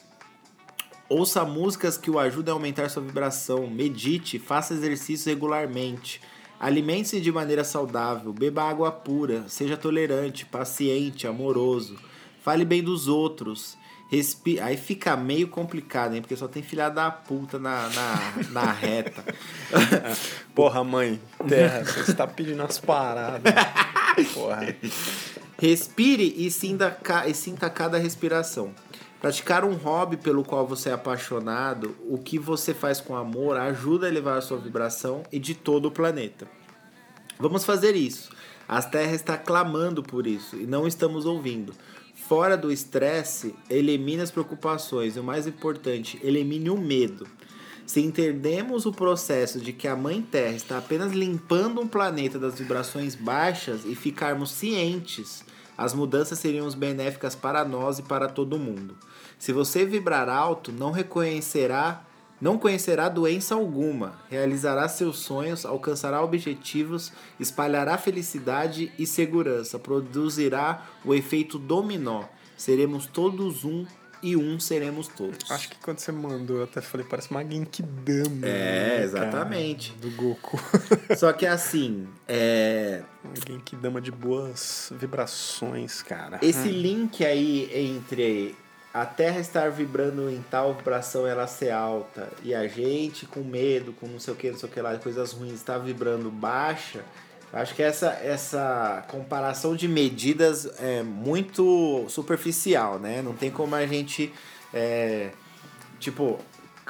Ouça 1.16 1.44
músicas 1.44 1.96
que 1.96 2.10
o 2.10 2.18
ajudem 2.18 2.50
a 2.50 2.56
aumentar 2.56 2.88
sua 2.88 3.00
vibração. 3.00 3.68
Medite, 3.68 4.36
faça 4.36 4.74
exercício 4.74 5.30
regularmente. 5.30 6.20
Alimente-se 6.58 7.20
de 7.20 7.30
maneira 7.30 7.62
saudável, 7.62 8.32
beba 8.32 8.64
água 8.64 8.90
pura, 8.90 9.44
seja 9.46 9.76
tolerante, 9.76 10.44
paciente, 10.44 11.24
amoroso. 11.24 11.96
Fale 12.42 12.64
bem 12.64 12.82
dos 12.82 13.06
outros. 13.06 13.78
Respi... 14.10 14.58
Aí 14.58 14.76
fica 14.76 15.16
meio 15.16 15.46
complicado, 15.46 16.16
hein? 16.16 16.20
Porque 16.20 16.34
só 16.34 16.48
tem 16.48 16.64
filha 16.64 16.88
da 16.88 17.12
puta 17.12 17.60
na, 17.60 17.88
na, 17.90 18.50
na 18.50 18.72
reta. 18.72 19.24
Porra, 20.52 20.82
mãe, 20.82 21.20
terra, 21.48 21.84
você 21.84 22.10
está 22.10 22.26
pedindo 22.26 22.62
as 22.64 22.80
paradas. 22.80 23.54
Porra. 24.34 24.74
Respire 25.60 26.34
e 26.36 26.50
sinta, 26.50 26.98
e 27.28 27.34
sinta 27.34 27.70
cada 27.70 27.98
respiração. 27.98 28.74
Praticar 29.24 29.64
um 29.64 29.72
hobby 29.72 30.18
pelo 30.18 30.44
qual 30.44 30.66
você 30.66 30.90
é 30.90 30.92
apaixonado, 30.92 31.96
o 32.06 32.18
que 32.18 32.38
você 32.38 32.74
faz 32.74 33.00
com 33.00 33.16
amor, 33.16 33.56
ajuda 33.56 34.04
a 34.04 34.10
elevar 34.10 34.36
a 34.36 34.42
sua 34.42 34.58
vibração 34.58 35.22
e 35.32 35.38
de 35.38 35.54
todo 35.54 35.86
o 35.86 35.90
planeta. 35.90 36.46
Vamos 37.38 37.64
fazer 37.64 37.96
isso. 37.96 38.28
A 38.68 38.82
Terra 38.82 39.14
está 39.14 39.38
clamando 39.38 40.02
por 40.02 40.26
isso 40.26 40.56
e 40.56 40.66
não 40.66 40.86
estamos 40.86 41.24
ouvindo. 41.24 41.72
Fora 42.14 42.54
do 42.54 42.70
estresse, 42.70 43.54
elimine 43.70 44.20
as 44.20 44.30
preocupações 44.30 45.16
e 45.16 45.20
o 45.20 45.24
mais 45.24 45.46
importante, 45.46 46.20
elimine 46.22 46.68
o 46.68 46.76
medo. 46.76 47.26
Se 47.86 48.02
entendemos 48.02 48.84
o 48.84 48.92
processo 48.92 49.58
de 49.58 49.72
que 49.72 49.88
a 49.88 49.96
Mãe 49.96 50.20
Terra 50.20 50.54
está 50.54 50.76
apenas 50.76 51.12
limpando 51.14 51.80
um 51.80 51.88
planeta 51.88 52.38
das 52.38 52.58
vibrações 52.58 53.14
baixas 53.14 53.86
e 53.86 53.94
ficarmos 53.94 54.50
cientes, 54.50 55.42
as 55.78 55.94
mudanças 55.94 56.38
seriam 56.38 56.70
benéficas 56.72 57.34
para 57.34 57.64
nós 57.64 57.98
e 57.98 58.02
para 58.02 58.28
todo 58.28 58.58
mundo. 58.58 58.94
Se 59.44 59.52
você 59.52 59.84
vibrar 59.84 60.26
alto, 60.26 60.72
não 60.72 60.90
reconhecerá, 60.90 62.02
não 62.40 62.56
conhecerá 62.56 63.10
doença 63.10 63.54
alguma, 63.54 64.18
realizará 64.30 64.88
seus 64.88 65.18
sonhos, 65.18 65.66
alcançará 65.66 66.24
objetivos, 66.24 67.12
espalhará 67.38 67.98
felicidade 67.98 68.90
e 68.98 69.06
segurança, 69.06 69.78
produzirá 69.78 70.86
o 71.04 71.14
efeito 71.14 71.58
dominó. 71.58 72.24
Seremos 72.56 73.04
todos 73.04 73.66
um 73.66 73.84
e 74.22 74.34
um 74.34 74.58
seremos 74.58 75.08
todos. 75.08 75.50
Acho 75.50 75.68
que 75.68 75.76
quando 75.76 75.98
você 75.98 76.10
mandou, 76.10 76.56
eu 76.56 76.64
até 76.64 76.80
falei, 76.80 77.06
parece 77.06 77.30
uma 77.30 77.44
Genkidama. 77.44 78.46
É, 78.46 79.00
né, 79.00 79.04
exatamente. 79.04 79.92
Cara, 79.92 80.00
do 80.00 80.10
Goku. 80.16 80.58
Só 81.18 81.30
que 81.34 81.44
assim, 81.44 82.08
é... 82.26 83.02
Uma 83.22 83.34
Genkidama 83.46 84.00
de 84.00 84.10
boas 84.10 84.90
vibrações, 84.96 86.00
cara. 86.00 86.38
Esse 86.40 86.68
hum. 86.68 86.80
link 86.80 87.22
aí 87.22 87.68
entre 87.74 88.56
a 88.94 89.04
Terra 89.04 89.40
estar 89.40 89.72
vibrando 89.72 90.30
em 90.30 90.40
tal 90.48 90.72
vibração 90.72 91.26
ela 91.26 91.48
ser 91.48 91.70
alta 91.70 92.30
e 92.44 92.54
a 92.54 92.68
gente 92.68 93.26
com 93.26 93.40
medo, 93.40 93.92
com 93.92 94.06
não 94.06 94.20
sei 94.20 94.32
o 94.32 94.36
que, 94.36 94.48
não 94.52 94.56
sei 94.56 94.68
o 94.68 94.72
que 94.72 94.80
lá, 94.80 94.96
coisas 94.98 95.32
ruins, 95.32 95.54
está 95.54 95.76
vibrando 95.76 96.30
baixa, 96.30 97.04
acho 97.52 97.74
que 97.74 97.82
essa, 97.82 98.10
essa 98.22 99.04
comparação 99.08 99.74
de 99.74 99.88
medidas 99.88 100.80
é 100.80 101.02
muito 101.02 102.06
superficial, 102.08 103.00
né? 103.00 103.20
Não 103.20 103.34
tem 103.34 103.50
como 103.50 103.74
a 103.74 103.84
gente. 103.84 104.32
É, 104.72 105.30
tipo, 105.98 106.38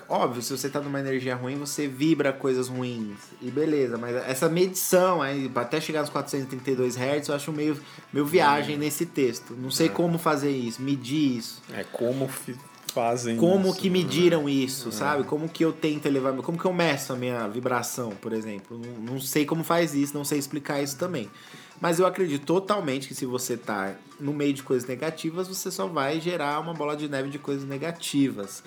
Óbvio, 0.08 0.42
se 0.42 0.56
você 0.56 0.68
tá 0.68 0.80
numa 0.80 1.00
energia 1.00 1.34
ruim, 1.34 1.56
você 1.56 1.86
vibra 1.86 2.32
coisas 2.32 2.68
ruins. 2.68 3.16
E 3.40 3.50
beleza, 3.50 3.96
mas 3.96 4.16
essa 4.28 4.48
medição 4.48 5.22
aí, 5.22 5.50
até 5.54 5.80
chegar 5.80 6.00
nos 6.00 6.10
432 6.10 6.96
Hz, 6.96 7.28
eu 7.28 7.34
acho 7.34 7.52
meio, 7.52 7.80
meio 8.12 8.26
viagem 8.26 8.76
nesse 8.76 9.06
texto. 9.06 9.54
Não 9.54 9.70
sei 9.70 9.86
é. 9.86 9.90
como 9.90 10.18
fazer 10.18 10.50
isso, 10.50 10.82
medir 10.82 11.38
isso. 11.38 11.62
É 11.72 11.84
como 11.84 12.28
fazem 12.94 13.36
Como 13.36 13.70
isso, 13.70 13.78
que 13.78 13.90
né? 13.90 13.98
mediram 13.98 14.44
né? 14.44 14.52
isso, 14.52 14.88
é. 14.90 14.92
sabe? 14.92 15.24
Como 15.24 15.48
que 15.48 15.64
eu 15.64 15.72
tento 15.72 16.06
elevar, 16.06 16.32
como 16.36 16.56
que 16.56 16.64
eu 16.64 16.72
meço 16.72 17.12
a 17.12 17.16
minha 17.16 17.48
vibração, 17.48 18.10
por 18.10 18.32
exemplo. 18.32 18.78
Não, 18.78 19.14
não 19.14 19.20
sei 19.20 19.44
como 19.44 19.64
faz 19.64 19.94
isso, 19.94 20.14
não 20.14 20.24
sei 20.24 20.38
explicar 20.38 20.80
isso 20.80 20.96
também. 20.96 21.28
Mas 21.80 21.98
eu 21.98 22.06
acredito 22.06 22.46
totalmente 22.46 23.08
que 23.08 23.14
se 23.14 23.26
você 23.26 23.56
tá 23.56 23.94
no 24.20 24.32
meio 24.32 24.54
de 24.54 24.62
coisas 24.62 24.88
negativas, 24.88 25.48
você 25.48 25.70
só 25.70 25.88
vai 25.88 26.20
gerar 26.20 26.60
uma 26.60 26.72
bola 26.72 26.96
de 26.96 27.08
neve 27.08 27.28
de 27.30 27.38
coisas 27.38 27.68
negativas. 27.68 28.62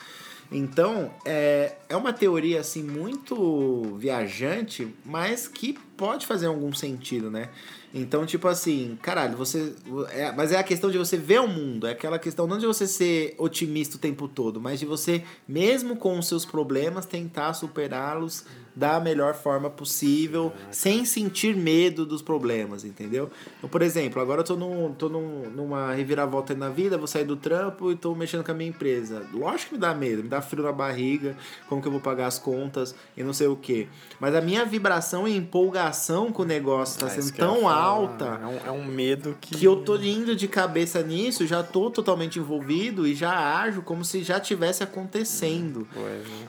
Então, 0.51 1.11
é, 1.25 1.75
é 1.89 1.95
uma 1.95 2.13
teoria 2.13 2.61
assim 2.61 2.81
muito 2.81 3.95
viajante, 3.97 4.93
mas 5.05 5.47
que 5.47 5.77
pode 5.97 6.25
fazer 6.25 6.45
algum 6.45 6.73
sentido, 6.73 7.29
né? 7.29 7.49
Então, 7.93 8.25
tipo 8.25 8.47
assim, 8.47 8.97
caralho, 9.01 9.35
você. 9.35 9.73
É, 10.11 10.31
mas 10.31 10.51
é 10.51 10.57
a 10.57 10.63
questão 10.63 10.91
de 10.91 10.97
você 10.97 11.17
ver 11.17 11.41
o 11.41 11.47
mundo, 11.47 11.87
é 11.87 11.91
aquela 11.91 12.19
questão 12.19 12.47
não 12.47 12.57
de 12.57 12.65
você 12.65 12.87
ser 12.87 13.35
otimista 13.37 13.97
o 13.97 13.99
tempo 13.99 14.27
todo, 14.27 14.61
mas 14.61 14.79
de 14.79 14.85
você, 14.85 15.23
mesmo 15.47 15.95
com 15.95 16.17
os 16.17 16.27
seus 16.27 16.45
problemas, 16.45 17.05
tentar 17.05 17.53
superá-los 17.53 18.45
da 18.77 18.99
melhor 18.99 19.33
forma 19.33 19.71
possível, 19.71 20.53
sem 20.69 21.03
sentir 21.03 21.55
medo 21.55 22.05
dos 22.05 22.21
problemas, 22.21 22.85
entendeu? 22.85 23.27
Então, 23.57 23.67
por 23.67 23.81
exemplo, 23.81 24.21
agora 24.21 24.41
eu 24.41 24.45
tô, 24.45 24.55
num, 24.55 24.93
tô 24.93 25.09
num, 25.09 25.49
numa 25.49 25.93
reviravolta 25.93 26.53
na 26.53 26.69
vida, 26.69 26.95
vou 26.95 27.07
sair 27.07 27.23
do 27.25 27.35
trampo 27.35 27.91
e 27.91 27.95
tô 27.95 28.13
mexendo 28.13 28.43
com 28.43 28.51
a 28.51 28.53
minha 28.53 28.69
empresa. 28.69 29.25
Lógico 29.33 29.69
que 29.69 29.75
me 29.75 29.81
dá 29.81 29.95
medo, 29.95 30.21
me 30.21 30.29
dá 30.29 30.41
frio 30.43 30.63
na 30.63 30.71
barriga, 30.71 31.35
como 31.67 31.81
que 31.81 31.87
eu 31.87 31.91
vou 31.91 31.99
pagar 31.99 32.27
as 32.27 32.37
contas 32.37 32.93
e 33.17 33.23
não 33.23 33.33
sei 33.33 33.47
o 33.47 33.55
que. 33.55 33.87
Mas 34.19 34.35
a 34.35 34.41
minha 34.41 34.63
vibração 34.63 35.27
e 35.27 35.35
empolgação 35.35 36.31
com 36.31 36.43
o 36.43 36.45
negócio 36.45 36.99
tá 36.99 37.07
É, 37.07 37.09
sendo 37.09 37.31
tão 37.35 37.67
alta 37.67 38.39
É 38.43 38.45
um, 38.45 38.67
é 38.67 38.71
um 38.71 38.85
medo 38.85 39.35
que. 39.41 39.55
que 39.55 39.65
eu 39.65 39.77
tô 39.77 39.95
indo 39.97 40.35
de 40.35 40.47
cabeça 40.47 41.01
nisso, 41.01 41.47
já 41.47 41.63
tô 41.63 41.89
totalmente 41.89 42.37
envolvido 42.37 43.07
e 43.07 43.15
já 43.15 43.57
ajo 43.59 43.81
como 43.81 44.05
se 44.05 44.21
já 44.21 44.39
tivesse 44.39 44.83
acontecendo. 44.83 45.87
Pois, 45.91 46.21
né? 46.27 46.47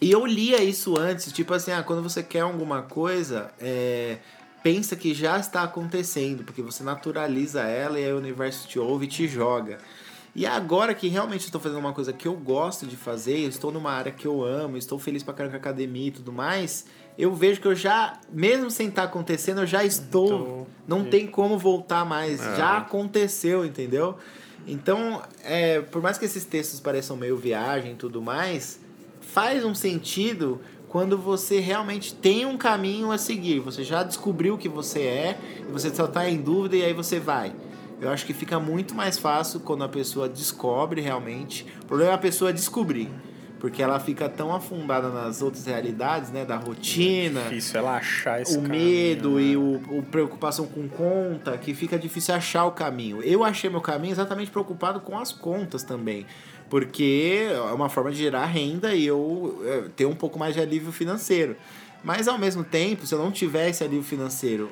E 0.00 0.10
eu 0.10 0.26
lia 0.26 0.62
isso 0.62 0.98
antes, 0.98 1.32
tipo 1.32 1.54
assim, 1.54 1.72
ah, 1.72 1.82
quando 1.82 2.02
você 2.02 2.22
quer 2.22 2.40
alguma 2.40 2.82
coisa, 2.82 3.50
é, 3.58 4.18
pensa 4.62 4.94
que 4.94 5.14
já 5.14 5.38
está 5.38 5.62
acontecendo, 5.62 6.44
porque 6.44 6.60
você 6.60 6.82
naturaliza 6.82 7.62
ela 7.62 7.98
e 7.98 8.04
aí 8.04 8.12
o 8.12 8.18
universo 8.18 8.68
te 8.68 8.78
ouve 8.78 9.06
e 9.06 9.08
te 9.08 9.26
joga. 9.26 9.78
E 10.34 10.44
agora 10.44 10.94
que 10.94 11.08
realmente 11.08 11.46
estou 11.46 11.58
fazendo 11.58 11.78
uma 11.78 11.94
coisa 11.94 12.12
que 12.12 12.28
eu 12.28 12.34
gosto 12.34 12.86
de 12.86 12.94
fazer, 12.94 13.38
eu 13.38 13.48
estou 13.48 13.72
numa 13.72 13.90
área 13.90 14.12
que 14.12 14.26
eu 14.26 14.44
amo, 14.44 14.76
estou 14.76 14.98
feliz 14.98 15.22
pra 15.22 15.32
caramba 15.32 15.52
com 15.52 15.56
a 15.56 15.70
academia 15.70 16.08
e 16.08 16.10
tudo 16.10 16.30
mais, 16.30 16.84
eu 17.16 17.34
vejo 17.34 17.58
que 17.58 17.66
eu 17.66 17.74
já, 17.74 18.20
mesmo 18.30 18.70
sem 18.70 18.88
estar 18.88 19.04
acontecendo, 19.04 19.62
eu 19.62 19.66
já 19.66 19.82
estou. 19.82 20.26
Então, 20.26 20.66
não 20.86 21.04
tem 21.06 21.26
como 21.26 21.56
voltar 21.56 22.04
mais. 22.04 22.44
É. 22.44 22.56
Já 22.56 22.76
aconteceu, 22.76 23.64
entendeu? 23.64 24.18
Então, 24.66 25.22
é, 25.42 25.80
por 25.80 26.02
mais 26.02 26.18
que 26.18 26.26
esses 26.26 26.44
textos 26.44 26.80
pareçam 26.80 27.16
meio 27.16 27.36
viagem 27.36 27.92
e 27.92 27.96
tudo 27.96 28.20
mais, 28.20 28.78
faz 29.26 29.64
um 29.64 29.74
sentido 29.74 30.60
quando 30.88 31.18
você 31.18 31.60
realmente 31.60 32.14
tem 32.14 32.46
um 32.46 32.56
caminho 32.56 33.12
a 33.12 33.18
seguir. 33.18 33.60
Você 33.60 33.84
já 33.84 34.02
descobriu 34.02 34.54
o 34.54 34.58
que 34.58 34.68
você 34.68 35.00
é, 35.00 35.38
e 35.60 35.72
você 35.72 35.94
só 35.94 36.06
está 36.06 36.28
em 36.28 36.38
dúvida 36.38 36.76
e 36.76 36.84
aí 36.84 36.92
você 36.92 37.18
vai. 37.18 37.52
Eu 38.00 38.10
acho 38.10 38.24
que 38.24 38.32
fica 38.32 38.60
muito 38.60 38.94
mais 38.94 39.18
fácil 39.18 39.60
quando 39.60 39.84
a 39.84 39.88
pessoa 39.88 40.28
descobre 40.28 41.00
realmente. 41.00 41.66
O 41.82 41.86
problema 41.86 42.12
é 42.12 42.14
a 42.14 42.18
pessoa 42.18 42.52
descobrir. 42.52 43.10
Porque 43.58 43.82
ela 43.82 43.98
fica 43.98 44.28
tão 44.28 44.54
afundada 44.54 45.08
nas 45.08 45.40
outras 45.40 45.64
realidades, 45.64 46.30
né? 46.30 46.44
Da 46.44 46.56
rotina, 46.56 47.40
Difícil 47.42 47.80
ela 47.80 47.96
achar 47.96 48.42
esse 48.42 48.58
o 48.58 48.62
caminho, 48.62 48.84
medo 48.84 49.30
né? 49.36 49.42
e 49.42 49.56
o, 49.56 49.98
o 49.98 50.02
preocupação 50.02 50.66
com 50.66 50.86
conta, 50.88 51.56
que 51.56 51.72
fica 51.72 51.98
difícil 51.98 52.34
achar 52.34 52.66
o 52.66 52.72
caminho. 52.72 53.22
Eu 53.22 53.42
achei 53.42 53.70
meu 53.70 53.80
caminho 53.80 54.12
exatamente 54.12 54.50
preocupado 54.50 55.00
com 55.00 55.18
as 55.18 55.32
contas 55.32 55.82
também. 55.82 56.26
Porque 56.68 57.48
é 57.50 57.72
uma 57.72 57.88
forma 57.88 58.10
de 58.10 58.18
gerar 58.18 58.46
renda 58.46 58.94
e 58.94 59.06
eu 59.06 59.62
é, 59.64 59.88
ter 59.94 60.06
um 60.06 60.14
pouco 60.14 60.38
mais 60.38 60.54
de 60.54 60.60
alívio 60.60 60.90
financeiro. 60.90 61.56
Mas 62.02 62.28
ao 62.28 62.38
mesmo 62.38 62.64
tempo, 62.64 63.06
se 63.06 63.14
eu 63.14 63.18
não 63.18 63.30
tiver 63.30 63.68
esse 63.68 63.82
alívio 63.82 64.04
financeiro, 64.04 64.68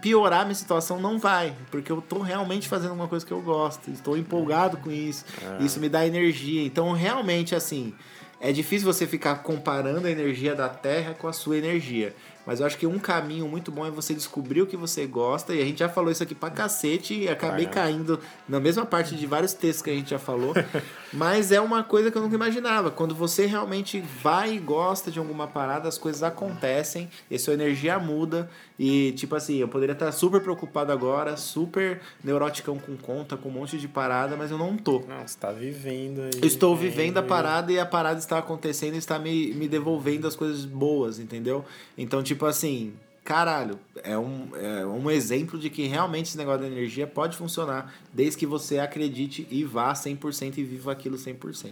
piorar 0.00 0.44
minha 0.44 0.54
situação 0.54 1.00
não 1.00 1.18
vai, 1.18 1.54
porque 1.70 1.92
eu 1.92 2.02
tô 2.02 2.20
realmente 2.20 2.68
fazendo 2.68 2.92
uma 2.92 3.06
coisa 3.06 3.24
que 3.24 3.32
eu 3.32 3.40
gosto, 3.40 3.88
estou 3.90 4.16
empolgado 4.16 4.76
com 4.78 4.90
isso, 4.90 5.24
isso 5.60 5.78
me 5.78 5.88
dá 5.88 6.04
energia. 6.04 6.64
Então, 6.64 6.92
realmente, 6.92 7.54
assim, 7.54 7.94
é 8.40 8.50
difícil 8.50 8.92
você 8.92 9.06
ficar 9.06 9.36
comparando 9.36 10.08
a 10.08 10.10
energia 10.10 10.56
da 10.56 10.68
Terra 10.68 11.14
com 11.14 11.28
a 11.28 11.32
sua 11.32 11.56
energia. 11.56 12.12
Mas 12.46 12.60
eu 12.60 12.66
acho 12.66 12.76
que 12.76 12.86
um 12.86 12.98
caminho 12.98 13.46
muito 13.46 13.70
bom 13.70 13.86
é 13.86 13.90
você 13.90 14.14
descobrir 14.14 14.62
o 14.62 14.66
que 14.66 14.76
você 14.76 15.06
gosta. 15.06 15.54
E 15.54 15.62
a 15.62 15.64
gente 15.64 15.78
já 15.78 15.88
falou 15.88 16.10
isso 16.10 16.22
aqui 16.22 16.34
pra 16.34 16.50
cacete 16.50 17.14
e 17.14 17.28
acabei 17.28 17.66
Caramba. 17.66 17.72
caindo 17.74 18.20
na 18.48 18.58
mesma 18.58 18.84
parte 18.84 19.14
de 19.14 19.26
vários 19.26 19.52
textos 19.52 19.82
que 19.82 19.90
a 19.90 19.94
gente 19.94 20.10
já 20.10 20.18
falou. 20.18 20.52
Mas 21.12 21.52
é 21.52 21.60
uma 21.60 21.84
coisa 21.84 22.10
que 22.10 22.18
eu 22.18 22.22
nunca 22.22 22.34
imaginava. 22.34 22.90
Quando 22.90 23.14
você 23.14 23.46
realmente 23.46 24.00
vai 24.22 24.54
e 24.54 24.58
gosta 24.58 25.10
de 25.10 25.18
alguma 25.18 25.46
parada, 25.46 25.88
as 25.88 25.98
coisas 25.98 26.22
acontecem 26.22 27.08
e 27.30 27.38
sua 27.38 27.54
energia 27.54 27.98
muda. 27.98 28.50
E, 28.78 29.12
tipo 29.12 29.36
assim, 29.36 29.58
eu 29.58 29.68
poderia 29.68 29.92
estar 29.92 30.10
super 30.10 30.40
preocupado 30.40 30.90
agora, 30.90 31.36
super 31.36 32.00
neuroticão 32.24 32.78
com 32.78 32.96
conta, 32.96 33.36
com 33.36 33.48
um 33.48 33.52
monte 33.52 33.78
de 33.78 33.86
parada, 33.86 34.34
mas 34.36 34.50
eu 34.50 34.58
não 34.58 34.76
tô. 34.76 35.00
Não, 35.06 35.24
você 35.24 35.38
tá 35.38 35.52
vivendo 35.52 36.22
aí. 36.22 36.40
Eu 36.40 36.48
estou 36.48 36.74
vivendo 36.76 37.18
a 37.18 37.20
e- 37.20 37.26
parada 37.26 37.72
e 37.72 37.78
a 37.78 37.86
parada 37.86 38.18
está 38.18 38.38
acontecendo 38.38 38.94
e 38.94 38.98
está 38.98 39.18
me, 39.18 39.52
me 39.54 39.68
devolvendo 39.68 40.26
as 40.26 40.34
coisas 40.34 40.64
boas, 40.64 41.20
entendeu? 41.20 41.64
Então, 41.96 42.22
tipo 42.22 42.31
assim, 42.46 42.92
caralho, 43.24 43.78
é 44.02 44.16
um, 44.18 44.48
é 44.56 44.84
um 44.86 45.10
exemplo 45.10 45.58
de 45.58 45.70
que 45.70 45.86
realmente 45.86 46.26
esse 46.26 46.36
negócio 46.38 46.62
da 46.62 46.66
energia 46.66 47.06
pode 47.06 47.36
funcionar 47.36 47.92
desde 48.12 48.38
que 48.38 48.46
você 48.46 48.78
acredite 48.78 49.46
e 49.50 49.64
vá 49.64 49.92
100% 49.92 50.58
e 50.58 50.64
viva 50.64 50.90
aquilo 50.92 51.16
100%. 51.16 51.70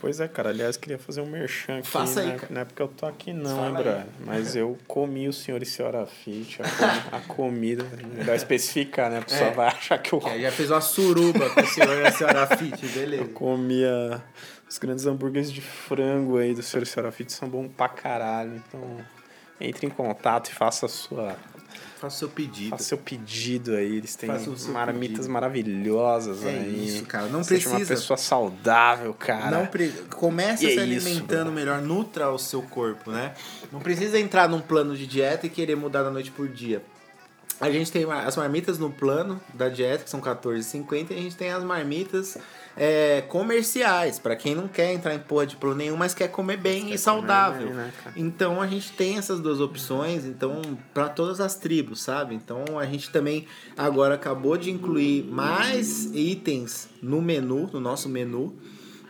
Pois 0.00 0.18
é, 0.18 0.26
cara. 0.26 0.48
Aliás, 0.50 0.76
queria 0.76 0.98
fazer 0.98 1.20
um 1.20 1.26
merchan 1.30 1.78
aqui. 1.78 1.86
Faça 1.88 2.22
aí, 2.22 2.26
né? 2.26 2.34
cara. 2.36 2.52
Não 2.52 2.60
é 2.60 2.64
porque 2.64 2.82
eu 2.82 2.88
tô 2.88 3.06
aqui, 3.06 3.32
não, 3.32 3.68
hein? 3.78 4.04
Mas 4.26 4.56
eu 4.56 4.76
comi 4.88 5.28
o 5.28 5.32
senhor 5.32 5.62
e 5.62 5.66
senhora 5.66 6.04
Fit, 6.06 6.60
a, 6.60 6.64
com- 6.68 7.16
a 7.16 7.20
comida. 7.20 7.84
Melhor 8.16 8.34
especificar, 8.34 9.08
né? 9.12 9.18
A 9.18 9.22
pessoa 9.22 9.50
É. 9.50 9.54
vai 9.54 9.68
achar 9.68 9.98
que 9.98 10.12
eu 10.12 10.20
aí 10.26 10.42
já 10.42 10.50
fez 10.50 10.72
uma 10.72 10.80
suruba 10.80 11.48
com 11.50 11.60
o 11.60 11.66
senhor 11.68 12.00
e 12.00 12.04
a 12.06 12.10
senhora 12.10 12.46
Fit, 12.56 12.84
beleza. 12.88 13.26
comia 13.26 14.20
os 14.68 14.76
grandes 14.76 15.06
hambúrgueres 15.06 15.52
de 15.52 15.60
frango 15.60 16.36
aí 16.36 16.52
do 16.52 16.64
senhor 16.64 16.82
e 16.82 16.86
senhora 16.86 17.12
Fit. 17.12 17.32
São 17.32 17.48
bons 17.48 17.70
pra 17.76 17.88
caralho. 17.88 18.56
Então, 18.66 18.80
entre 19.60 19.86
em 19.86 19.90
contato 19.90 20.50
e 20.50 20.54
faça 20.54 20.86
a 20.86 20.88
sua 20.88 21.36
Faça 22.02 22.16
o 22.16 22.18
seu 22.18 22.28
pedido. 22.30 22.70
Faça 22.70 22.82
seu 22.82 22.98
pedido 22.98 23.76
aí, 23.76 23.98
eles 23.98 24.16
têm 24.16 24.28
o 24.28 24.72
marmitas 24.72 25.18
pedido. 25.18 25.30
maravilhosas 25.30 26.44
É 26.44 26.48
aí. 26.48 26.88
isso, 26.88 27.04
cara. 27.04 27.28
Não 27.28 27.44
Seja 27.44 27.68
uma 27.68 27.76
precisa. 27.76 27.94
pessoa 27.94 28.16
saudável, 28.16 29.14
cara. 29.14 29.56
Não 29.56 29.66
pre... 29.66 29.88
Começa 30.10 30.64
E 30.64 30.74
se 30.74 30.80
é 30.80 30.84
isso, 30.84 31.06
alimentando 31.06 31.52
melhor, 31.52 31.80
nutra 31.80 32.28
o 32.28 32.38
seu 32.38 32.60
corpo, 32.60 33.12
né? 33.12 33.34
Não 33.70 33.78
precisa 33.78 34.18
entrar 34.18 34.48
num 34.48 34.60
plano 34.60 34.96
de 34.96 35.06
dieta 35.06 35.46
e 35.46 35.50
querer 35.50 35.76
mudar 35.76 36.02
da 36.02 36.10
noite 36.10 36.32
por 36.32 36.48
dia. 36.48 36.82
A 37.60 37.70
gente 37.70 37.92
tem 37.92 38.04
as 38.10 38.36
marmitas 38.36 38.80
no 38.80 38.90
plano 38.90 39.40
da 39.54 39.68
dieta, 39.68 40.02
que 40.02 40.10
são 40.10 40.18
R$14,50, 40.18 41.12
e 41.12 41.14
a 41.14 41.16
gente 41.18 41.36
tem 41.36 41.52
as 41.52 41.62
marmitas 41.62 42.36
é, 42.76 43.22
comerciais, 43.22 44.18
para 44.18 44.34
quem 44.36 44.54
não 44.54 44.68
quer 44.68 44.92
entrar 44.92 45.14
em 45.14 45.18
porra 45.18 45.46
de 45.46 45.56
plano 45.56 45.76
nenhum, 45.76 45.96
mas 45.96 46.14
quer 46.14 46.28
comer 46.28 46.56
bem 46.56 46.86
Quer 46.86 46.94
e 46.94 46.98
saudável. 46.98 47.68
bem, 47.68 47.76
né? 47.76 47.92
Então 48.16 48.60
a 48.60 48.66
gente 48.66 48.92
tem 48.92 49.18
essas 49.18 49.40
duas 49.40 49.60
opções, 49.60 50.24
então 50.24 50.62
para 50.94 51.08
todas 51.08 51.40
as 51.40 51.54
tribos, 51.54 52.02
sabe? 52.02 52.34
Então 52.34 52.78
a 52.78 52.86
gente 52.86 53.10
também 53.10 53.46
agora 53.76 54.14
acabou 54.14 54.56
de 54.56 54.70
incluir 54.70 55.24
mais 55.24 56.06
itens 56.14 56.88
no 57.02 57.20
menu, 57.20 57.68
no 57.72 57.80
nosso 57.80 58.08
menu. 58.08 58.56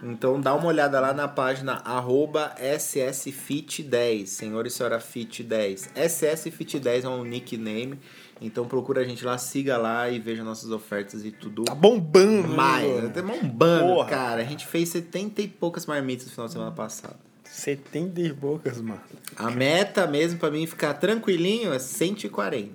Então 0.03 0.41
dá 0.41 0.53
uma 0.53 0.67
olhada 0.67 0.99
lá 0.99 1.13
na 1.13 1.29
página 1.29 1.75
arroba 1.85 2.53
SSFit10, 2.61 4.27
senhor 4.27 4.67
e 4.67 4.71
senhora 4.71 4.99
Fit10. 4.99 5.91
SSFit10 5.95 7.05
é 7.05 7.09
um 7.09 7.25
nickname, 7.25 8.01
então 8.43 8.67
procura 8.67 9.01
a 9.01 9.05
gente 9.05 9.25
lá, 9.25 9.37
siga 9.39 9.77
lá 9.77 10.09
e 10.11 10.19
veja 10.19 10.43
nossas 10.45 10.71
ofertas 10.71 11.25
e 11.25 11.31
tudo 11.31 11.65
Tá 11.65 11.75
bombando, 11.75 12.49
mais. 12.49 12.89
mano? 12.89 13.07
Até 13.09 13.23
um 13.23 13.49
bando, 13.49 13.95
Porra. 13.95 14.09
cara. 14.09 14.43
A 14.43 14.45
gente 14.45 14.67
fez 14.67 14.89
70 14.91 15.43
e 15.43 15.49
poucas 15.49 15.87
marmitas 15.87 16.27
no 16.27 16.33
final 16.33 16.47
de 16.47 16.53
semana 16.53 16.71
passado. 16.73 17.17
70 17.45 18.21
e 18.21 18.33
bocas, 18.33 18.81
mano. 18.81 19.01
A 19.37 19.51
meta 19.51 20.07
mesmo 20.07 20.39
pra 20.39 20.51
mim 20.51 20.67
ficar 20.67 20.95
tranquilinho 20.95 21.73
é 21.73 21.79
140. 21.79 22.71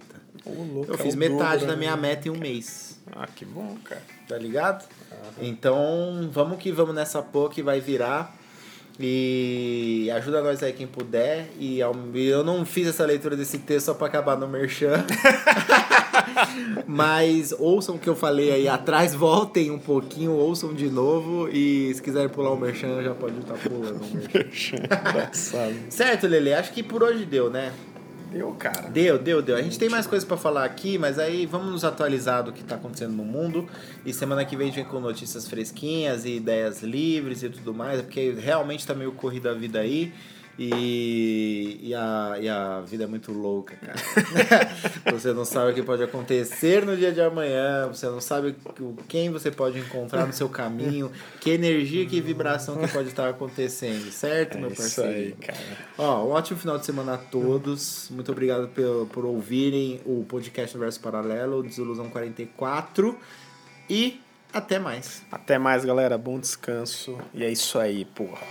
Ô, 0.45 0.51
louco, 0.63 0.91
Eu 0.91 0.95
é 0.95 0.97
fiz 0.97 1.15
o 1.15 1.17
metade 1.17 1.61
dobro, 1.61 1.67
da 1.67 1.75
minha 1.75 1.95
né? 1.95 2.01
meta 2.01 2.27
em 2.27 2.31
um 2.31 2.37
mês. 2.37 2.99
Ah, 3.11 3.27
que 3.27 3.43
bom, 3.43 3.75
cara. 3.83 4.01
Tá 4.27 4.37
ligado? 4.37 4.87
Então, 5.41 6.29
vamos 6.31 6.57
que 6.59 6.71
vamos 6.71 6.93
nessa 6.95 7.21
porra 7.21 7.49
que 7.53 7.63
vai 7.63 7.79
virar. 7.79 8.35
E 8.99 10.09
ajuda 10.15 10.41
nós 10.41 10.63
aí 10.63 10.73
quem 10.73 10.87
puder. 10.87 11.49
E 11.59 11.79
eu 11.79 12.43
não 12.43 12.65
fiz 12.65 12.87
essa 12.87 13.05
leitura 13.05 13.35
desse 13.35 13.59
texto 13.59 13.87
só 13.87 13.93
pra 13.93 14.07
acabar 14.07 14.37
no 14.37 14.47
merchan. 14.47 15.05
Mas 16.85 17.53
ouçam 17.57 17.95
o 17.95 17.99
que 17.99 18.09
eu 18.09 18.15
falei 18.15 18.51
aí 18.51 18.67
atrás, 18.67 19.13
voltem 19.13 19.71
um 19.71 19.79
pouquinho, 19.79 20.31
ouçam 20.31 20.73
de 20.73 20.89
novo. 20.89 21.47
E 21.49 21.93
se 21.93 22.01
quiserem 22.01 22.29
pular 22.29 22.51
o 22.51 22.57
merchan, 22.57 23.01
já 23.03 23.13
pode 23.13 23.39
estar 23.39 23.55
pulando 23.55 24.01
o 24.01 24.33
merchan. 24.33 24.77
Certo, 25.89 26.27
Lele? 26.27 26.53
Acho 26.53 26.71
que 26.71 26.81
por 26.83 27.03
hoje 27.03 27.25
deu, 27.25 27.49
né? 27.49 27.71
Deu, 28.31 28.51
cara. 28.53 28.89
Deu, 28.89 29.17
deu, 29.17 29.41
deu. 29.41 29.55
A 29.55 29.61
gente 29.61 29.79
tem 29.79 29.89
mais 29.89 30.05
coisas 30.05 30.27
pra 30.27 30.35
falar 30.35 30.65
aqui, 30.65 30.97
mas 30.97 31.17
aí 31.17 31.45
vamos 31.45 31.71
nos 31.71 31.83
atualizar 31.85 32.43
do 32.43 32.51
que 32.51 32.63
tá 32.63 32.75
acontecendo 32.75 33.13
no 33.13 33.23
mundo. 33.23 33.67
E 34.05 34.13
semana 34.13 34.43
que 34.43 34.55
vem 34.55 34.67
a 34.67 34.69
gente 34.69 34.83
vem 34.83 34.85
com 34.85 34.99
notícias 34.99 35.47
fresquinhas 35.47 36.25
e 36.25 36.35
ideias 36.35 36.83
livres 36.83 37.43
e 37.43 37.49
tudo 37.49 37.73
mais, 37.73 38.01
porque 38.01 38.31
realmente 38.31 38.85
tá 38.85 38.93
meio 38.93 39.11
corrida 39.13 39.51
a 39.51 39.53
vida 39.53 39.79
aí. 39.79 40.13
E, 40.59 41.79
e, 41.83 41.93
a, 41.93 42.37
e 42.41 42.49
a 42.49 42.81
vida 42.81 43.03
é 43.03 43.07
muito 43.07 43.31
louca, 43.31 43.75
cara. 43.75 43.97
você 45.13 45.31
não 45.31 45.45
sabe 45.45 45.71
o 45.71 45.75
que 45.75 45.83
pode 45.83 46.01
acontecer 46.01 46.83
no 46.83 46.97
dia 46.97 47.11
de 47.11 47.21
amanhã, 47.21 47.87
você 47.87 48.07
não 48.07 48.19
sabe 48.19 48.55
quem 49.07 49.29
você 49.29 49.51
pode 49.51 49.77
encontrar 49.77 50.25
no 50.25 50.33
seu 50.33 50.49
caminho, 50.49 51.11
que 51.39 51.51
energia, 51.51 52.07
que 52.07 52.19
vibração 52.19 52.75
que 52.77 52.87
pode 52.87 53.09
estar 53.09 53.29
acontecendo, 53.29 54.11
certo, 54.11 54.57
É 54.57 54.61
meu 54.61 54.71
isso 54.71 54.81
parceiro? 54.81 55.11
aí, 55.11 55.31
cara. 55.33 55.59
Ó, 55.97 56.25
um 56.25 56.31
ótimo 56.31 56.57
final 56.59 56.77
de 56.79 56.85
semana 56.85 57.13
a 57.13 57.17
todos. 57.17 58.07
Muito 58.09 58.31
obrigado 58.31 58.67
por, 58.69 59.07
por 59.07 59.25
ouvirem 59.25 60.01
o 60.05 60.25
podcast 60.27 60.75
Universo 60.75 60.99
Paralelo, 60.99 61.61
Desilusão 61.61 62.09
44. 62.09 63.15
E 63.89 64.19
até 64.51 64.79
mais. 64.79 65.21
Até 65.31 65.59
mais, 65.59 65.85
galera. 65.85 66.17
Bom 66.17 66.39
descanso. 66.39 67.17
E 67.33 67.43
é 67.43 67.51
isso 67.51 67.77
aí, 67.77 68.05
porra. 68.05 68.41